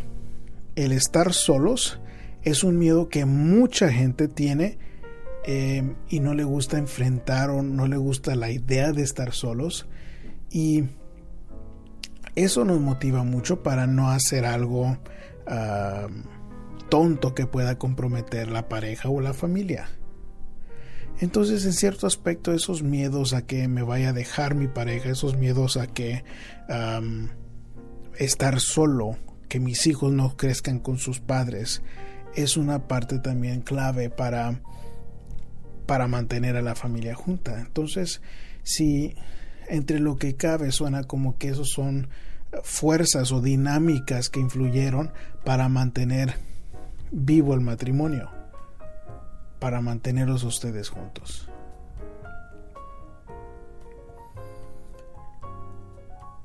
el 0.74 0.92
estar 0.92 1.32
solos 1.32 2.00
es 2.42 2.64
un 2.64 2.78
miedo 2.78 3.08
que 3.08 3.24
mucha 3.24 3.90
gente 3.90 4.28
tiene 4.28 4.78
eh, 5.44 5.94
y 6.08 6.20
no 6.20 6.34
le 6.34 6.44
gusta 6.44 6.78
enfrentar 6.78 7.50
o 7.50 7.62
no 7.62 7.86
le 7.86 7.96
gusta 7.96 8.36
la 8.36 8.50
idea 8.50 8.92
de 8.92 9.02
estar 9.02 9.32
solos 9.32 9.86
y 10.50 10.84
eso 12.34 12.64
nos 12.64 12.80
motiva 12.80 13.24
mucho 13.24 13.62
para 13.62 13.86
no 13.86 14.10
hacer 14.10 14.44
algo 14.44 14.96
ah, 15.46 16.08
tonto 16.92 17.34
que 17.34 17.46
pueda 17.46 17.78
comprometer 17.78 18.50
la 18.50 18.68
pareja 18.68 19.08
o 19.08 19.22
la 19.22 19.32
familia. 19.32 19.88
Entonces, 21.20 21.64
en 21.64 21.72
cierto 21.72 22.06
aspecto, 22.06 22.52
esos 22.52 22.82
miedos 22.82 23.32
a 23.32 23.46
que 23.46 23.66
me 23.66 23.82
vaya 23.82 24.10
a 24.10 24.12
dejar 24.12 24.54
mi 24.54 24.68
pareja, 24.68 25.08
esos 25.08 25.38
miedos 25.38 25.78
a 25.78 25.86
que 25.86 26.22
estar 28.18 28.60
solo, 28.60 29.16
que 29.48 29.58
mis 29.58 29.86
hijos 29.86 30.12
no 30.12 30.36
crezcan 30.36 30.80
con 30.80 30.98
sus 30.98 31.18
padres, 31.18 31.82
es 32.34 32.58
una 32.58 32.88
parte 32.88 33.18
también 33.18 33.62
clave 33.62 34.10
para 34.10 34.60
para 35.86 36.08
mantener 36.08 36.56
a 36.56 36.62
la 36.62 36.74
familia 36.74 37.14
junta. 37.14 37.58
Entonces, 37.58 38.20
si 38.62 39.16
entre 39.66 39.98
lo 39.98 40.16
que 40.16 40.36
cabe 40.36 40.72
suena 40.72 41.04
como 41.04 41.38
que 41.38 41.48
esos 41.48 41.70
son 41.70 42.08
fuerzas 42.62 43.32
o 43.32 43.40
dinámicas 43.40 44.28
que 44.28 44.40
influyeron 44.40 45.10
para 45.42 45.70
mantener 45.70 46.51
vivo 47.12 47.54
el 47.54 47.60
matrimonio, 47.60 48.30
para 49.60 49.80
mantenerlos 49.80 50.42
ustedes 50.42 50.88
juntos. 50.88 51.48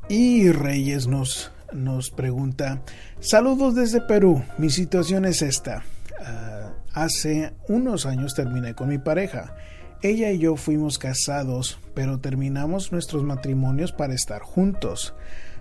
Y 0.10 0.52
Reyes 0.52 1.08
nos, 1.08 1.52
nos 1.74 2.12
pregunta, 2.12 2.82
saludos 3.20 3.76
desde 3.76 4.02
Perú, 4.02 4.44
mi 4.58 4.70
situación 4.70 5.26
es 5.26 5.42
esta. 5.42 5.84
Ah, 6.24 6.74
hace 6.94 7.54
unos 7.68 8.06
años 8.06 8.36
terminé 8.36 8.74
con 8.74 8.90
mi 8.90 9.00
pareja. 9.00 9.56
Ella 10.02 10.32
y 10.32 10.40
yo 10.40 10.56
fuimos 10.56 11.00
casados, 11.00 11.80
pero 11.94 12.20
terminamos 12.20 12.92
nuestros 12.92 13.24
matrimonios 13.24 13.92
para 13.92 14.14
estar 14.14 14.42
juntos. 14.42 15.16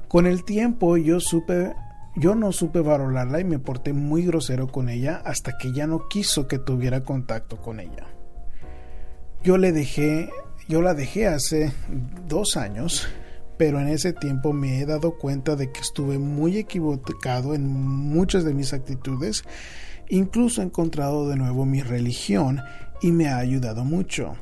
Con 0.09 0.27
el 0.27 0.45
tiempo 0.45 0.97
yo 0.97 1.21
supe 1.21 1.75
yo 2.17 2.35
no 2.35 2.53
supe 2.53 2.81
valorarla 2.81 3.41
y 3.41 3.45
me 3.45 3.59
porté 3.59 3.93
muy 3.93 4.25
grosero 4.25 4.69
con 4.69 4.89
ella 4.89 5.23
hasta 5.25 5.57
que 5.59 5.73
ya 5.73 5.87
no 5.87 6.09
quiso 6.09 6.49
que 6.49 6.59
tuviera 6.59 7.03
contacto 7.03 7.59
con 7.59 7.81
ella. 7.81 8.07
Yo 9.43 9.59
le 9.59 9.73
dejé, 9.73 10.31
yo 10.69 10.83
la 10.83 10.95
dejé 10.95 11.27
hace 11.27 11.73
dos 12.27 12.57
años, 12.57 13.09
pero 13.59 13.81
en 13.81 13.89
ese 13.89 14.13
tiempo 14.13 14.53
me 14.53 14.81
he 14.81 14.87
dado 14.87 15.19
cuenta 15.19 15.57
de 15.57 15.71
que 15.71 15.81
estuve 15.81 16.19
muy 16.19 16.59
equivocado 16.59 17.55
en 17.55 17.67
muchas 17.67 18.45
de 18.45 18.55
mis 18.55 18.73
actitudes 18.73 19.45
Incluso 20.09 20.63
he 20.63 20.65
encontrado 20.65 21.29
de 21.29 21.37
nuevo 21.37 21.65
mi 21.65 21.83
religión 21.83 22.61
y 23.01 23.11
me 23.13 23.29
ha 23.29 23.39
ayudado 23.39 23.85
mucho. 23.85 24.37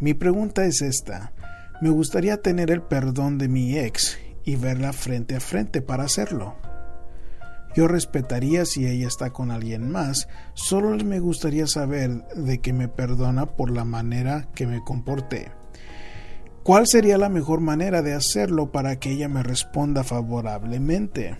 Mi 0.00 0.14
pregunta 0.14 0.66
es 0.66 0.82
esta. 0.82 1.32
Me 1.80 1.90
gustaría 1.90 2.40
tener 2.40 2.70
el 2.70 2.82
perdón 2.82 3.38
de 3.38 3.48
mi 3.48 3.76
ex 3.76 4.18
y 4.44 4.56
verla 4.56 4.92
frente 4.92 5.34
a 5.34 5.40
frente 5.40 5.82
para 5.82 6.04
hacerlo. 6.04 6.54
Yo 7.74 7.88
respetaría 7.88 8.64
si 8.64 8.86
ella 8.86 9.08
está 9.08 9.30
con 9.30 9.50
alguien 9.50 9.90
más, 9.90 10.28
solo 10.54 10.96
me 11.04 11.18
gustaría 11.18 11.66
saber 11.66 12.24
de 12.36 12.58
que 12.60 12.72
me 12.72 12.88
perdona 12.88 13.46
por 13.46 13.70
la 13.70 13.84
manera 13.84 14.48
que 14.54 14.66
me 14.66 14.82
comporté. 14.82 15.50
¿Cuál 16.62 16.86
sería 16.86 17.18
la 17.18 17.28
mejor 17.28 17.60
manera 17.60 18.00
de 18.00 18.14
hacerlo 18.14 18.72
para 18.72 18.98
que 18.98 19.10
ella 19.10 19.28
me 19.28 19.42
responda 19.42 20.04
favorablemente? 20.04 21.36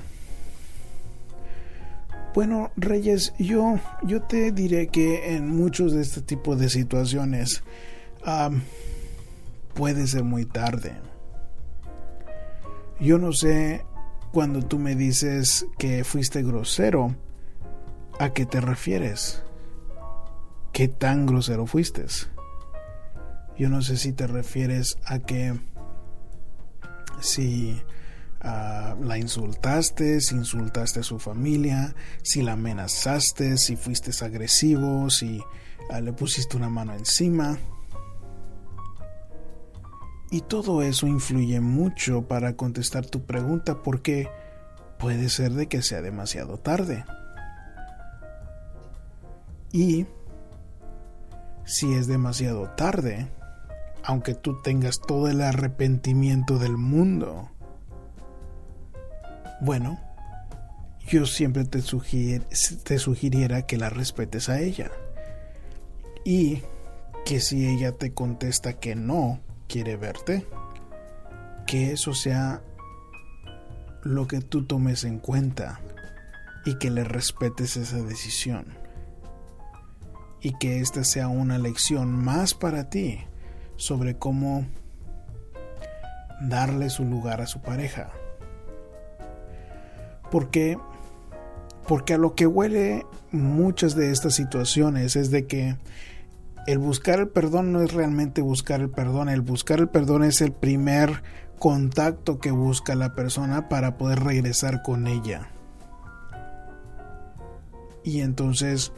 Bueno, 2.34 2.72
Reyes, 2.76 3.32
yo, 3.38 3.78
yo 4.02 4.22
te 4.22 4.50
diré 4.50 4.88
que 4.88 5.36
en 5.36 5.48
muchos 5.48 5.92
de 5.92 6.02
este 6.02 6.20
tipo 6.20 6.56
de 6.56 6.68
situaciones 6.68 7.62
puede 9.72 10.06
ser 10.08 10.24
muy 10.24 10.44
tarde. 10.44 10.96
Yo 13.00 13.18
no 13.18 13.32
sé 13.32 13.84
cuando 14.34 14.62
tú 14.62 14.80
me 14.80 14.96
dices 14.96 15.64
que 15.78 16.02
fuiste 16.02 16.42
grosero, 16.42 17.14
¿a 18.18 18.30
qué 18.30 18.46
te 18.46 18.60
refieres? 18.60 19.44
¿Qué 20.72 20.88
tan 20.88 21.24
grosero 21.24 21.66
fuiste? 21.66 22.04
Yo 23.56 23.68
no 23.68 23.80
sé 23.80 23.96
si 23.96 24.12
te 24.12 24.26
refieres 24.26 24.98
a 25.04 25.20
que 25.20 25.54
si 27.20 27.80
la 28.42 29.16
insultaste, 29.18 30.20
si 30.20 30.34
insultaste 30.34 30.98
a 30.98 31.04
su 31.04 31.20
familia, 31.20 31.94
si 32.24 32.42
la 32.42 32.54
amenazaste, 32.54 33.56
si 33.56 33.76
fuiste 33.76 34.10
agresivo, 34.24 35.10
si 35.10 35.40
ah, 35.90 36.00
le 36.00 36.12
pusiste 36.12 36.56
una 36.56 36.68
mano 36.68 36.92
encima. 36.92 37.56
Y 40.30 40.40
todo 40.40 40.82
eso 40.82 41.06
influye 41.06 41.60
mucho 41.60 42.22
para 42.22 42.56
contestar 42.56 43.06
tu 43.06 43.22
pregunta 43.22 43.82
porque 43.82 44.28
puede 44.98 45.28
ser 45.28 45.52
de 45.52 45.68
que 45.68 45.82
sea 45.82 46.02
demasiado 46.02 46.58
tarde. 46.58 47.04
Y 49.70 50.06
si 51.64 51.94
es 51.94 52.06
demasiado 52.06 52.70
tarde, 52.70 53.28
aunque 54.02 54.34
tú 54.34 54.60
tengas 54.62 55.00
todo 55.00 55.28
el 55.28 55.40
arrepentimiento 55.40 56.58
del 56.58 56.76
mundo, 56.76 57.50
bueno, 59.60 59.98
yo 61.06 61.26
siempre 61.26 61.64
te, 61.64 61.80
te 61.80 62.98
sugiriera 62.98 63.66
que 63.66 63.76
la 63.76 63.90
respetes 63.90 64.48
a 64.48 64.60
ella. 64.60 64.90
Y 66.24 66.62
que 67.24 67.40
si 67.40 67.66
ella 67.66 67.92
te 67.92 68.12
contesta 68.12 68.74
que 68.74 68.94
no 68.94 69.40
quiere 69.74 69.96
verte, 69.96 70.46
que 71.66 71.90
eso 71.90 72.14
sea 72.14 72.62
lo 74.04 74.28
que 74.28 74.40
tú 74.40 74.64
tomes 74.64 75.02
en 75.02 75.18
cuenta 75.18 75.80
y 76.64 76.76
que 76.76 76.92
le 76.92 77.02
respetes 77.02 77.76
esa 77.76 78.00
decisión. 78.00 78.66
Y 80.40 80.56
que 80.58 80.78
esta 80.78 81.02
sea 81.02 81.26
una 81.26 81.58
lección 81.58 82.12
más 82.12 82.54
para 82.54 82.88
ti 82.88 83.18
sobre 83.74 84.16
cómo 84.16 84.64
darle 86.42 86.88
su 86.88 87.04
lugar 87.04 87.40
a 87.40 87.48
su 87.48 87.60
pareja. 87.60 88.12
Porque, 90.30 90.78
porque 91.88 92.14
a 92.14 92.18
lo 92.18 92.36
que 92.36 92.46
huele 92.46 93.04
muchas 93.32 93.96
de 93.96 94.12
estas 94.12 94.36
situaciones 94.36 95.16
es 95.16 95.32
de 95.32 95.48
que 95.48 95.76
el 96.66 96.78
buscar 96.78 97.20
el 97.20 97.28
perdón 97.28 97.72
no 97.72 97.82
es 97.82 97.92
realmente 97.92 98.40
buscar 98.40 98.80
el 98.80 98.90
perdón, 98.90 99.28
el 99.28 99.42
buscar 99.42 99.80
el 99.80 99.88
perdón 99.88 100.24
es 100.24 100.40
el 100.40 100.52
primer 100.52 101.22
contacto 101.58 102.38
que 102.38 102.50
busca 102.50 102.94
la 102.94 103.14
persona 103.14 103.68
para 103.68 103.96
poder 103.96 104.20
regresar 104.20 104.82
con 104.82 105.06
ella. 105.06 105.50
Y 108.02 108.20
entonces 108.20 108.92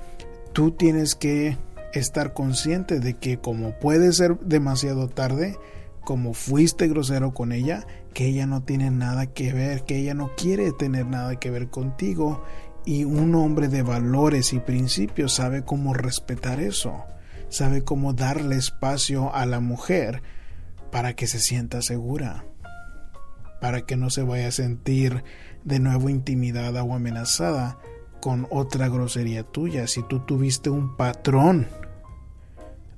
tú 0.52 0.72
tienes 0.72 1.14
que 1.14 1.56
estar 1.92 2.34
consciente 2.34 3.00
de 3.00 3.14
que 3.14 3.38
como 3.38 3.72
puede 3.78 4.12
ser 4.12 4.38
demasiado 4.40 5.08
tarde, 5.08 5.56
como 6.04 6.34
fuiste 6.34 6.88
grosero 6.88 7.34
con 7.34 7.52
ella, 7.52 7.86
que 8.14 8.26
ella 8.26 8.46
no 8.46 8.62
tiene 8.62 8.90
nada 8.90 9.26
que 9.26 9.52
ver, 9.52 9.82
que 9.82 9.98
ella 9.98 10.14
no 10.14 10.30
quiere 10.36 10.72
tener 10.72 11.06
nada 11.06 11.36
que 11.36 11.50
ver 11.50 11.68
contigo. 11.68 12.42
Y 12.84 13.04
un 13.04 13.34
hombre 13.34 13.66
de 13.68 13.82
valores 13.82 14.52
y 14.52 14.60
principios 14.60 15.34
sabe 15.34 15.64
cómo 15.64 15.92
respetar 15.92 16.60
eso, 16.60 17.04
sabe 17.48 17.82
cómo 17.82 18.12
darle 18.12 18.56
espacio 18.56 19.34
a 19.34 19.46
la 19.46 19.60
mujer 19.60 20.22
para 20.90 21.14
que 21.14 21.26
se 21.26 21.40
sienta 21.40 21.82
segura, 21.82 22.44
para 23.60 23.82
que 23.82 23.96
no 23.96 24.10
se 24.10 24.22
vaya 24.22 24.48
a 24.48 24.52
sentir 24.52 25.24
de 25.64 25.80
nuevo 25.80 26.08
intimidada 26.08 26.82
o 26.82 26.94
amenazada 26.94 27.78
con 28.20 28.46
otra 28.50 28.88
grosería 28.88 29.42
tuya. 29.42 29.86
Si 29.86 30.02
tú 30.02 30.20
tuviste 30.20 30.70
un 30.70 30.96
patrón 30.96 31.68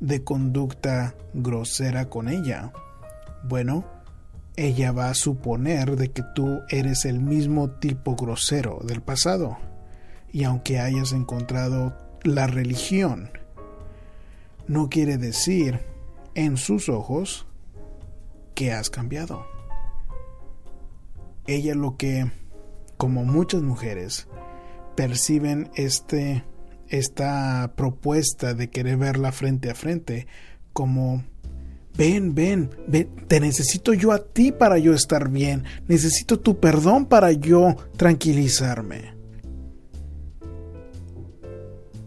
de 0.00 0.22
conducta 0.22 1.14
grosera 1.34 2.08
con 2.08 2.28
ella, 2.28 2.72
bueno, 3.44 3.84
ella 4.56 4.92
va 4.92 5.08
a 5.08 5.14
suponer 5.14 5.96
de 5.96 6.10
que 6.10 6.22
tú 6.34 6.60
eres 6.68 7.04
el 7.04 7.20
mismo 7.20 7.70
tipo 7.70 8.16
grosero 8.16 8.80
del 8.84 9.02
pasado. 9.02 9.56
Y 10.32 10.44
aunque 10.44 10.78
hayas 10.78 11.12
encontrado 11.12 11.96
la 12.22 12.46
religión, 12.46 13.30
no 14.68 14.88
quiere 14.88 15.18
decir 15.18 15.80
en 16.34 16.56
sus 16.56 16.88
ojos 16.88 17.46
que 18.54 18.72
has 18.72 18.90
cambiado. 18.90 19.46
Ella 21.46 21.74
lo 21.74 21.96
que, 21.96 22.30
como 22.96 23.24
muchas 23.24 23.62
mujeres, 23.62 24.28
perciben 24.94 25.70
este 25.74 26.44
esta 26.88 27.74
propuesta 27.76 28.54
de 28.54 28.70
querer 28.70 28.96
verla 28.96 29.30
frente 29.30 29.70
a 29.70 29.74
frente 29.74 30.26
como 30.72 31.22
ven, 31.96 32.34
ven, 32.34 32.70
ven, 32.86 33.10
te 33.26 33.40
necesito 33.40 33.92
yo 33.92 34.12
a 34.12 34.24
ti 34.24 34.52
para 34.52 34.78
yo 34.78 34.94
estar 34.94 35.28
bien, 35.28 35.64
necesito 35.86 36.40
tu 36.40 36.60
perdón 36.60 37.06
para 37.06 37.32
yo 37.32 37.76
tranquilizarme. 37.96 39.17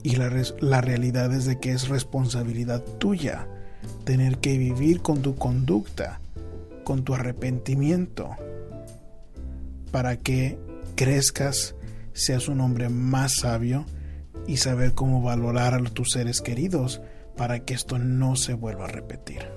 Y 0.03 0.15
la, 0.15 0.31
la 0.59 0.81
realidad 0.81 1.33
es 1.33 1.45
de 1.45 1.59
que 1.59 1.71
es 1.71 1.87
responsabilidad 1.87 2.83
tuya 2.99 3.47
tener 4.03 4.37
que 4.37 4.57
vivir 4.57 5.01
con 5.01 5.21
tu 5.21 5.35
conducta, 5.35 6.19
con 6.83 7.03
tu 7.03 7.13
arrepentimiento, 7.13 8.31
para 9.91 10.17
que 10.17 10.57
crezcas, 10.95 11.75
seas 12.13 12.47
un 12.47 12.61
hombre 12.61 12.89
más 12.89 13.35
sabio, 13.41 13.85
y 14.47 14.57
saber 14.57 14.93
cómo 14.93 15.21
valorar 15.21 15.73
a 15.73 15.83
tus 15.83 16.11
seres 16.11 16.41
queridos 16.41 17.01
para 17.37 17.59
que 17.59 17.73
esto 17.73 17.99
no 17.99 18.35
se 18.35 18.53
vuelva 18.53 18.85
a 18.85 18.89
repetir. 18.89 19.47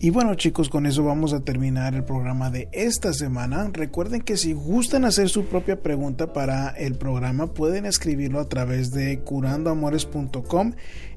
Y 0.00 0.10
bueno 0.10 0.36
chicos, 0.36 0.68
con 0.68 0.86
eso 0.86 1.02
vamos 1.02 1.32
a 1.32 1.40
terminar 1.40 1.96
el 1.96 2.04
programa 2.04 2.50
de 2.50 2.68
esta 2.70 3.12
semana. 3.12 3.68
Recuerden 3.72 4.20
que 4.22 4.36
si 4.36 4.52
gustan 4.52 5.04
hacer 5.04 5.28
su 5.28 5.46
propia 5.46 5.82
pregunta 5.82 6.32
para 6.32 6.68
el 6.68 6.94
programa, 6.94 7.52
pueden 7.52 7.84
escribirlo 7.84 8.38
a 8.38 8.48
través 8.48 8.92
de 8.92 9.18
curandoamores.com 9.20 10.74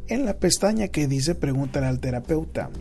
en 0.08 0.26
la 0.26 0.40
pestaña 0.40 0.88
que 0.88 1.08
dice 1.08 1.36
Pregúntale 1.36 1.86
al 1.86 2.00
terapeuta. 2.00 2.72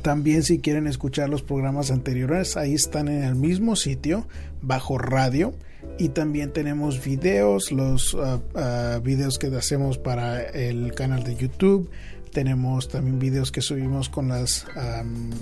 También 0.00 0.42
si 0.42 0.60
quieren 0.60 0.86
escuchar 0.86 1.28
los 1.28 1.42
programas 1.42 1.90
anteriores, 1.90 2.56
ahí 2.56 2.72
están 2.72 3.08
en 3.08 3.24
el 3.24 3.34
mismo 3.34 3.76
sitio, 3.76 4.26
bajo 4.62 4.96
radio 4.96 5.52
y 5.98 6.10
también 6.10 6.52
tenemos 6.52 7.04
videos, 7.04 7.72
los 7.72 8.14
uh, 8.14 8.40
uh, 8.54 9.00
videos 9.02 9.38
que 9.38 9.48
hacemos 9.48 9.98
para 9.98 10.40
el 10.42 10.94
canal 10.94 11.24
de 11.24 11.36
YouTube. 11.36 11.90
Tenemos 12.38 12.86
también 12.86 13.18
videos 13.18 13.50
que 13.50 13.60
subimos 13.60 14.08
con 14.08 14.28
las, 14.28 14.64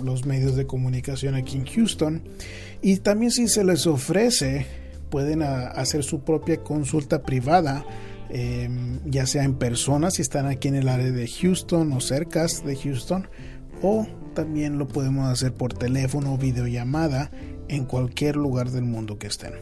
los 0.03 0.25
medios 0.25 0.55
de 0.55 0.65
comunicación 0.65 1.35
aquí 1.35 1.55
en 1.55 1.67
Houston. 1.67 2.23
Y 2.81 2.97
también 2.97 3.31
si 3.31 3.47
se 3.47 3.63
les 3.63 3.85
ofrece, 3.85 4.65
pueden 5.11 5.43
uh, 5.43 5.69
hacer 5.75 6.03
su 6.03 6.21
propia 6.21 6.57
consulta 6.63 7.21
privada, 7.21 7.85
em, 8.29 8.99
ya 9.05 9.27
sea 9.27 9.43
en 9.43 9.53
persona, 9.53 10.09
si 10.09 10.23
están 10.23 10.47
aquí 10.47 10.69
en 10.69 10.75
el 10.75 10.89
área 10.89 11.11
de 11.11 11.27
Houston 11.27 11.93
o 11.93 12.01
cerca 12.01 12.47
de 12.65 12.75
Houston, 12.75 13.27
o 13.83 14.07
también 14.33 14.79
lo 14.79 14.87
podemos 14.87 15.29
hacer 15.29 15.53
por 15.53 15.73
teléfono 15.73 16.33
o 16.33 16.37
videollamada 16.39 17.29
en 17.67 17.85
cualquier 17.85 18.37
lugar 18.37 18.71
del 18.71 18.85
mundo 18.85 19.19
que 19.19 19.27
estén. 19.27 19.53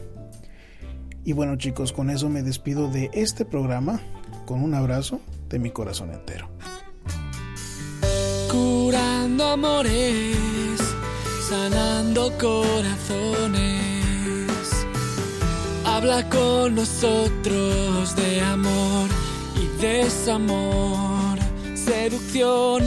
Y 1.22 1.34
bueno 1.34 1.56
chicos, 1.56 1.92
con 1.92 2.08
eso 2.08 2.30
me 2.30 2.42
despido 2.42 2.90
de 2.90 3.10
este 3.12 3.44
programa 3.44 4.00
con 4.46 4.62
un 4.62 4.72
abrazo 4.72 5.20
de 5.50 5.58
mi 5.58 5.68
corazón 5.68 6.14
entero. 6.14 6.48
Curando 8.56 9.44
amores, 9.44 10.80
sanando 11.46 12.32
corazones. 12.38 13.60
Habla 15.84 16.26
con 16.30 16.74
nosotros 16.74 18.16
de 18.16 18.40
amor 18.40 19.10
y 19.62 19.66
desamor, 19.78 21.38
seducción, 21.74 22.82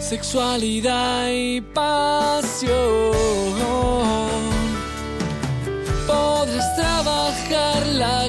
sexualidad 0.00 1.28
y 1.28 1.60
pasión 1.60 2.80
podrás 6.06 6.76
trabajar 6.76 7.86
la 7.86 8.28